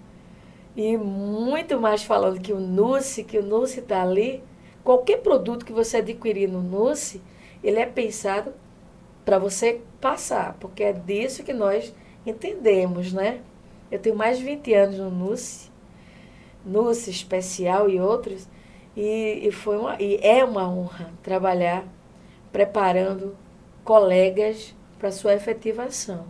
e 0.77 0.97
muito 0.97 1.79
mais 1.79 2.03
falando 2.03 2.41
que 2.41 2.53
o 2.53 2.59
NUSE, 2.59 3.25
que 3.25 3.39
o 3.39 3.43
NUSE 3.43 3.81
está 3.81 4.03
ali, 4.03 4.43
qualquer 4.83 5.19
produto 5.19 5.65
que 5.65 5.73
você 5.73 5.99
adquirir 5.99 6.49
no 6.49 6.63
NUSE, 6.63 7.23
ele 7.63 7.79
é 7.79 7.87
pensado 7.87 8.53
para 9.25 9.39
você 9.39 9.81
passar, 10.01 10.57
porque 10.59 10.83
é 10.83 10.93
disso 10.93 11.45
que 11.45 11.53
nós 11.53 11.95
entendemos, 12.27 13.13
né? 13.13 13.41
Eu 13.91 13.99
tenho 13.99 14.17
mais 14.17 14.39
de 14.39 14.45
20 14.45 14.75
anos 14.75 14.99
no 14.99 15.11
NUSE, 15.11 15.71
NUSE 16.65 17.11
especial 17.11 17.89
e 17.89 18.01
outros, 18.01 18.49
e, 18.97 19.49
e, 19.49 19.53
foi 19.53 19.77
uma, 19.77 20.01
e 20.01 20.19
é 20.23 20.45
uma 20.45 20.69
honra 20.69 21.11
trabalhar 21.23 21.85
preparando 22.53 23.37
colegas 23.85 24.75
para 24.99 25.11
sua 25.11 25.35
efetivação. 25.35 26.27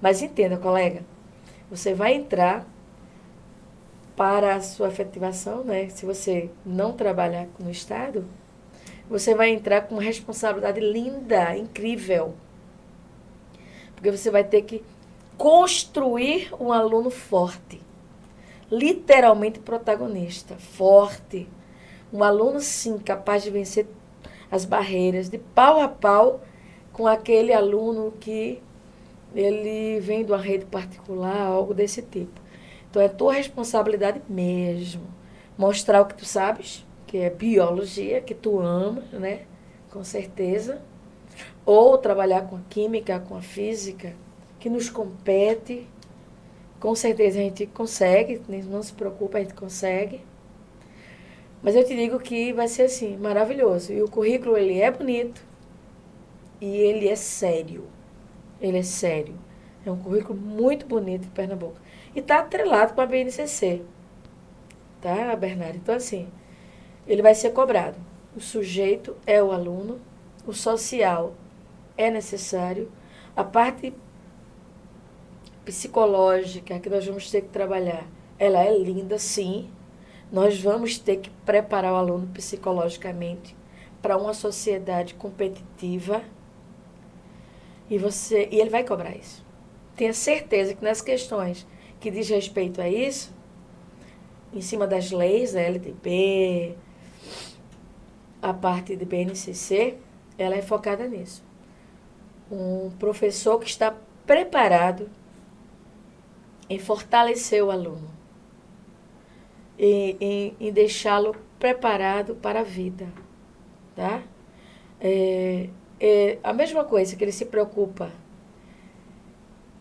Mas 0.00 0.22
entenda, 0.22 0.56
colega, 0.56 1.02
você 1.70 1.94
vai 1.94 2.14
entrar 2.14 2.66
para 4.16 4.56
a 4.56 4.60
sua 4.60 4.88
efetivação, 4.88 5.62
né? 5.62 5.88
Se 5.90 6.04
você 6.04 6.50
não 6.66 6.92
trabalhar 6.92 7.46
no 7.58 7.70
Estado, 7.70 8.24
você 9.08 9.34
vai 9.34 9.50
entrar 9.50 9.82
com 9.82 9.94
uma 9.94 10.02
responsabilidade 10.02 10.80
linda, 10.80 11.56
incrível. 11.56 12.34
Porque 13.94 14.10
você 14.10 14.30
vai 14.30 14.44
ter 14.44 14.62
que 14.62 14.82
construir 15.36 16.52
um 16.60 16.72
aluno 16.72 17.10
forte. 17.10 17.80
Literalmente 18.70 19.60
protagonista, 19.60 20.56
forte. 20.56 21.48
Um 22.12 22.22
aluno, 22.22 22.60
sim, 22.60 22.98
capaz 22.98 23.42
de 23.42 23.50
vencer 23.50 23.86
as 24.50 24.64
barreiras, 24.64 25.28
de 25.28 25.38
pau 25.38 25.80
a 25.80 25.88
pau 25.88 26.40
com 26.92 27.06
aquele 27.06 27.52
aluno 27.52 28.12
que 28.18 28.62
ele 29.34 30.00
vem 30.00 30.24
de 30.24 30.32
uma 30.32 30.40
rede 30.40 30.64
particular, 30.64 31.36
algo 31.36 31.74
desse 31.74 32.02
tipo. 32.02 32.40
Então 32.90 33.02
é 33.02 33.08
tua 33.08 33.34
responsabilidade 33.34 34.22
mesmo 34.28 35.18
mostrar 35.58 36.00
o 36.00 36.06
que 36.06 36.14
tu 36.14 36.24
sabes, 36.24 36.86
que 37.06 37.18
é 37.18 37.28
biologia, 37.28 38.20
que 38.20 38.34
tu 38.34 38.60
ama, 38.60 39.02
né? 39.12 39.40
Com 39.90 40.04
certeza. 40.04 40.80
Ou 41.66 41.98
trabalhar 41.98 42.42
com 42.42 42.56
a 42.56 42.60
química, 42.70 43.18
com 43.18 43.36
a 43.36 43.42
física, 43.42 44.14
que 44.60 44.70
nos 44.70 44.88
compete. 44.88 45.86
Com 46.78 46.94
certeza 46.94 47.40
a 47.40 47.42
gente 47.42 47.66
consegue, 47.66 48.40
não 48.48 48.82
se 48.82 48.92
preocupa, 48.92 49.38
a 49.38 49.40
gente 49.40 49.54
consegue. 49.54 50.20
Mas 51.62 51.74
eu 51.74 51.84
te 51.84 51.94
digo 51.94 52.18
que 52.18 52.52
vai 52.52 52.68
ser 52.68 52.82
assim, 52.82 53.16
maravilhoso. 53.16 53.92
E 53.92 54.02
o 54.02 54.08
currículo 54.08 54.56
ele 54.56 54.80
é 54.80 54.90
bonito 54.90 55.42
e 56.60 56.76
ele 56.76 57.08
é 57.08 57.16
sério. 57.16 57.84
Ele 58.60 58.78
é 58.78 58.82
sério. 58.82 59.34
É 59.84 59.90
um 59.90 59.96
currículo 59.96 60.38
muito 60.38 60.86
bonito 60.86 61.22
de 61.22 61.28
Pernambuco. 61.28 61.76
E 62.14 62.20
está 62.20 62.40
atrelado 62.40 62.94
com 62.94 63.00
a 63.00 63.06
BNCC. 63.06 63.82
Tá, 65.00 65.34
Bernardo? 65.36 65.76
Então, 65.76 65.94
assim, 65.94 66.28
ele 67.06 67.22
vai 67.22 67.34
ser 67.34 67.50
cobrado. 67.50 67.96
O 68.36 68.40
sujeito 68.40 69.16
é 69.26 69.42
o 69.42 69.52
aluno, 69.52 70.00
o 70.46 70.52
social 70.52 71.34
é 71.96 72.10
necessário, 72.10 72.90
a 73.34 73.42
parte 73.42 73.92
psicológica 75.64 76.78
que 76.78 76.88
nós 76.88 77.06
vamos 77.06 77.30
ter 77.30 77.42
que 77.42 77.48
trabalhar, 77.48 78.06
ela 78.38 78.62
é 78.62 78.76
linda, 78.76 79.18
sim. 79.18 79.70
Nós 80.30 80.60
vamos 80.60 80.98
ter 80.98 81.16
que 81.16 81.30
preparar 81.44 81.92
o 81.92 81.96
aluno 81.96 82.26
psicologicamente 82.28 83.56
para 84.02 84.16
uma 84.16 84.34
sociedade 84.34 85.14
competitiva 85.14 86.22
e 87.90 87.96
você 87.98 88.48
e 88.50 88.60
ele 88.60 88.70
vai 88.70 88.84
cobrar 88.84 89.16
isso. 89.16 89.44
Tenha 89.96 90.12
certeza 90.12 90.74
que 90.74 90.84
nas 90.84 91.00
questões 91.00 91.66
que 91.98 92.10
diz 92.10 92.28
respeito 92.28 92.80
a 92.80 92.88
isso, 92.88 93.34
em 94.52 94.60
cima 94.60 94.86
das 94.86 95.10
leis, 95.10 95.56
a 95.56 95.60
LDB, 95.60 96.76
a 98.40 98.54
parte 98.54 98.96
de 98.96 99.04
BNCC, 99.04 99.96
ela 100.38 100.54
é 100.54 100.62
focada 100.62 101.06
nisso. 101.06 101.42
Um 102.50 102.90
professor 102.98 103.58
que 103.58 103.68
está 103.68 103.94
preparado 104.26 105.10
em 106.70 106.78
fortalecer 106.78 107.64
o 107.64 107.70
aluno, 107.70 108.08
em, 109.78 110.16
em, 110.20 110.56
em 110.58 110.72
deixá-lo 110.72 111.36
preparado 111.58 112.34
para 112.34 112.60
a 112.60 112.64
vida, 112.64 113.08
tá? 113.94 114.22
É, 115.00 115.68
é 116.00 116.38
a 116.42 116.52
mesma 116.52 116.84
coisa 116.84 117.16
que 117.16 117.24
ele 117.24 117.32
se 117.32 117.46
preocupa 117.46 118.10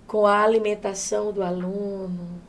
com 0.06 0.26
a 0.26 0.44
alimentação 0.44 1.34
do 1.34 1.44
aluno, 1.44 2.42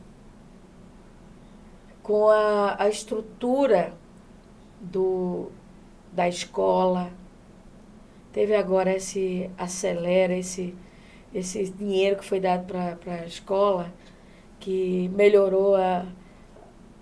com 2.01 2.29
a, 2.29 2.81
a 2.81 2.87
estrutura 2.87 3.93
do, 4.79 5.51
da 6.13 6.27
escola. 6.27 7.11
Teve 8.31 8.55
agora 8.55 8.95
esse 8.95 9.49
acelera, 9.57 10.35
esse, 10.35 10.75
esse 11.33 11.69
dinheiro 11.71 12.17
que 12.17 12.25
foi 12.25 12.39
dado 12.39 12.65
para 12.65 13.13
a 13.13 13.25
escola, 13.25 13.91
que 14.59 15.09
melhorou 15.09 15.75
a, 15.75 16.05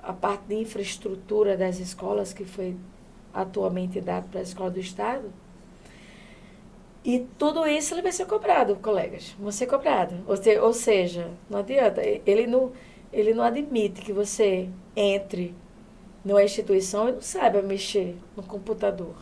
a 0.08 0.14
parte 0.14 0.46
de 0.48 0.56
infraestrutura 0.56 1.58
das 1.58 1.80
escolas, 1.80 2.32
que 2.32 2.46
foi 2.46 2.78
atualmente 3.34 4.00
dado 4.00 4.30
para 4.30 4.40
a 4.40 4.44
escola 4.44 4.72
do 4.72 4.80
Estado. 4.80 5.34
E 7.04 7.28
tudo 7.38 7.68
isso 7.68 7.94
ele 7.94 8.02
vai 8.02 8.14
ser 8.14 8.26
cobrado, 8.26 8.78
colegas. 8.78 9.36
Vai 9.38 9.52
ser 9.52 9.68
cobrado. 9.68 10.16
Ou, 10.26 10.64
ou 10.64 10.74
seja, 10.74 11.30
não 11.50 11.60
adianta. 11.60 12.02
Ele 12.26 12.48
não, 12.48 12.72
ele 13.12 13.34
não 13.34 13.44
admite 13.44 14.02
que 14.02 14.14
você 14.14 14.70
entre 14.96 15.54
numa 16.24 16.42
instituição 16.42 17.10
e 17.10 17.12
não 17.12 17.22
saiba 17.22 17.62
mexer 17.62 18.16
no 18.36 18.44
computador. 18.44 19.16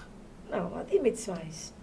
Não, 0.52 0.70
não 0.70 0.78
admite 0.78 1.32
mais. 1.32 1.74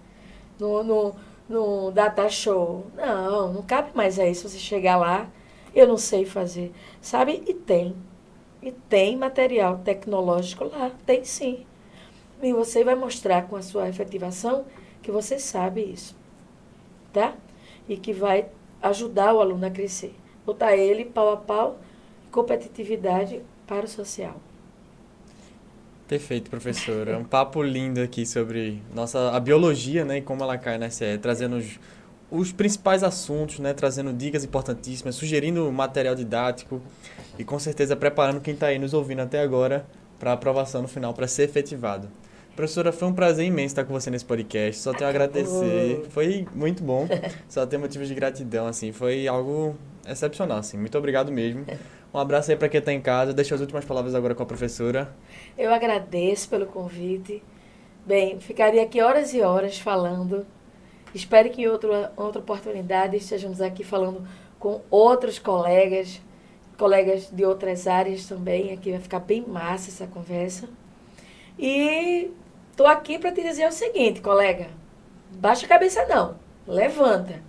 No, 0.61 0.85
no, 0.85 1.17
no 1.49 1.91
data 1.91 2.29
show. 2.29 2.87
Não, 2.95 3.53
não 3.53 3.63
cabe 3.63 3.91
mais 3.97 4.17
a 4.21 4.29
isso. 4.29 4.49
Você 4.49 4.59
chegar 4.59 4.97
lá, 4.97 5.29
eu 5.75 5.89
não 5.89 5.97
sei 5.97 6.25
fazer. 6.25 6.73
Sabe? 7.01 7.43
E 7.49 7.53
tem. 7.53 7.97
E 8.63 8.71
tem 8.71 9.17
material 9.17 9.79
tecnológico 9.79 10.65
lá. 10.65 10.91
Tem 11.05 11.25
sim. 11.25 11.67
E 12.43 12.53
você 12.53 12.85
vai 12.85 12.95
mostrar 12.95 13.43
com 13.49 13.57
a 13.57 13.63
sua 13.63 13.89
efetivação 13.89 14.65
que 15.03 15.11
você 15.11 15.39
sabe 15.39 15.83
isso, 15.83 16.15
tá? 17.13 17.35
E 17.89 17.97
que 17.97 18.13
vai 18.13 18.47
ajudar 18.81 19.35
o 19.35 19.41
aluno 19.41 19.67
a 19.67 19.71
crescer. 19.71 20.15
Botar 20.45 20.77
ele 20.77 21.05
pau 21.05 21.33
a 21.33 21.37
pau, 21.37 21.79
competitividade 22.31 23.41
para 23.67 23.85
o 23.85 23.89
social. 23.89 24.41
Perfeito, 26.09 26.51
professora. 26.51 27.17
Um 27.17 27.25
papo 27.25 27.63
lindo 27.63 28.01
aqui 28.01 28.27
sobre 28.27 28.83
nossa 28.95 29.31
a 29.31 29.41
biologia, 29.41 30.05
né, 30.05 30.19
e 30.19 30.23
como 30.23 30.43
ela 30.43 30.59
cai 30.59 30.77
na 30.79 30.91
SE, 30.91 31.17
trazendo 31.19 31.63
os, 32.33 32.51
principais 32.51 33.03
assuntos, 33.03 33.59
né, 33.59 33.75
trazendo 33.75 34.13
dicas 34.13 34.45
importantíssimas, 34.45 35.15
sugerindo 35.15 35.71
material 35.71 36.15
didático 36.15 36.81
e 37.39 37.45
com 37.45 37.59
certeza 37.59 37.95
preparando 37.95 38.41
quem 38.41 38.55
está 38.55 38.69
aí 38.69 38.79
nos 38.79 38.95
ouvindo 38.95 39.21
até 39.21 39.41
agora 39.41 39.87
para 40.19 40.31
a 40.31 40.35
aprovação 40.35 40.83
no 40.83 40.89
final 40.89 41.13
para 41.13 41.29
ser 41.29 41.43
efetivado. 41.43 42.09
Professora, 42.57 42.93
foi 42.93 43.09
um 43.09 43.15
prazer 43.15 43.47
imenso 43.47 43.69
estar 43.69 43.85
com 43.85 43.93
você 43.93 44.11
nesse 44.11 44.25
podcast. 44.25 44.81
Só 44.81 44.93
tenho 44.93 45.07
a 45.07 45.11
agradecer. 45.11 46.05
Foi 46.11 46.47
muito 46.55 46.83
bom. 46.83 47.09
Só 47.49 47.65
tenho 47.65 47.81
motivos 47.81 48.09
de 48.09 48.15
gratidão, 48.15 48.67
assim. 48.67 48.93
Foi 48.93 49.27
algo 49.27 49.75
excepcional, 50.07 50.59
assim. 50.59 50.77
Muito 50.77 50.97
obrigado 50.99 51.33
mesmo. 51.33 51.65
Um 52.13 52.19
abraço 52.19 52.51
aí 52.51 52.57
para 52.57 52.69
quem 52.69 52.79
está 52.79 52.93
em 52.93 53.01
casa. 53.01 53.33
Deixa 53.33 53.55
as 53.55 53.61
últimas 53.63 53.87
palavras 53.87 54.15
agora 54.15 54.35
com 54.35 54.43
a 54.43 54.47
professora. 54.47 55.11
Eu 55.57 55.73
agradeço 55.73 56.47
pelo 56.51 56.67
convite. 56.67 57.43
Bem, 58.05 58.39
ficaria 58.39 58.83
aqui 58.83 59.01
horas 59.01 59.33
e 59.33 59.41
horas 59.41 59.79
falando. 59.79 60.47
Espero 61.15 61.51
que 61.51 61.63
em 61.63 61.69
outra, 61.69 62.13
outra 62.17 62.41
oportunidade 62.41 63.17
estejamos 63.17 63.61
aqui 63.61 63.85
falando 63.85 64.27
com 64.59 64.81
outros 64.91 65.39
colegas, 65.39 66.21
colegas 66.79 67.31
de 67.31 67.45
outras 67.45 67.87
áreas 67.87 68.27
também. 68.27 68.73
Aqui 68.73 68.91
vai 68.91 69.01
ficar 69.01 69.21
bem 69.21 69.45
massa 69.47 69.91
essa 69.91 70.07
conversa. 70.07 70.69
E 71.59 72.31
Tô 72.75 72.87
aqui 72.87 73.19
para 73.19 73.31
te 73.31 73.43
dizer 73.43 73.69
o 73.69 73.73
seguinte, 73.73 74.23
colega. 74.23 74.69
Baixa 75.31 75.67
a 75.67 75.69
cabeça 75.69 76.07
não. 76.07 76.37
Levanta. 76.67 77.43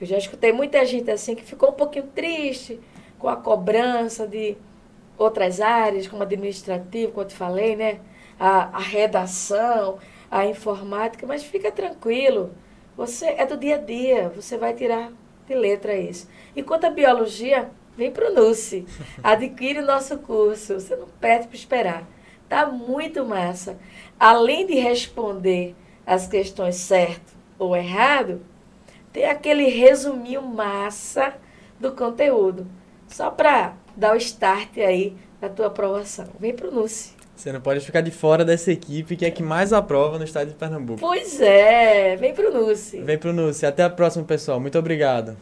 Eu 0.00 0.06
já 0.06 0.18
escutei 0.18 0.52
muita 0.52 0.84
gente 0.84 1.08
assim 1.08 1.36
que 1.36 1.44
ficou 1.44 1.70
um 1.70 1.74
pouquinho 1.74 2.08
triste 2.08 2.80
com 3.16 3.28
a 3.28 3.36
cobrança 3.36 4.26
de 4.26 4.56
outras 5.16 5.60
áreas, 5.60 6.08
como 6.08 6.24
administrativo, 6.24 7.12
como 7.12 7.24
eu 7.24 7.28
te 7.28 7.36
falei, 7.36 7.76
né? 7.76 8.00
A, 8.40 8.76
a 8.76 8.80
redação, 8.80 9.98
a 10.28 10.44
informática, 10.46 11.24
mas 11.26 11.44
fica 11.44 11.70
tranquilo. 11.70 12.50
Você 12.96 13.26
é 13.26 13.44
do 13.44 13.56
dia 13.56 13.76
a 13.76 13.78
dia, 13.78 14.28
você 14.28 14.56
vai 14.56 14.74
tirar 14.74 15.12
de 15.46 15.54
letra 15.54 15.96
isso. 15.96 16.28
Enquanto 16.54 16.84
a 16.84 16.90
biologia, 16.90 17.70
vem 17.96 18.10
para 18.10 18.30
o 18.30 18.34
NUSE. 18.34 18.86
Adquire 19.22 19.80
o 19.80 19.86
nosso 19.86 20.18
curso. 20.18 20.74
Você 20.74 20.96
não 20.96 21.08
perde 21.20 21.48
para 21.48 21.56
esperar. 21.56 22.08
Tá 22.48 22.66
muito 22.66 23.24
massa 23.24 23.76
além 24.18 24.66
de 24.66 24.74
responder 24.74 25.74
as 26.06 26.26
questões 26.26 26.76
certo 26.76 27.34
ou 27.58 27.76
errado, 27.76 28.40
tem 29.12 29.24
aquele 29.24 29.68
resuminho 29.68 30.42
massa 30.42 31.34
do 31.78 31.92
conteúdo. 31.92 32.66
Só 33.08 33.30
para 33.30 33.74
dar 33.96 34.14
o 34.14 34.16
start 34.16 34.76
aí 34.78 35.16
da 35.40 35.48
tua 35.48 35.66
aprovação. 35.66 36.28
Vem 36.38 36.54
pro 36.54 36.72
NUSE. 36.72 37.15
Você 37.36 37.52
não 37.52 37.60
pode 37.60 37.80
ficar 37.80 38.00
de 38.00 38.10
fora 38.10 38.44
dessa 38.44 38.72
equipe 38.72 39.14
que 39.14 39.26
é 39.26 39.30
que 39.30 39.42
mais 39.42 39.72
aprova 39.72 40.18
no 40.18 40.24
estado 40.24 40.48
de 40.48 40.54
Pernambuco. 40.54 40.98
Pois 40.98 41.38
é, 41.40 42.16
vem 42.16 42.32
pro 42.32 42.50
NUSE. 42.50 43.02
Vem 43.02 43.18
pro 43.18 43.32
NUSE. 43.32 43.66
Até 43.66 43.82
a 43.82 43.90
próxima, 43.90 44.24
pessoal. 44.24 44.58
Muito 44.58 44.78
obrigado. 44.78 45.36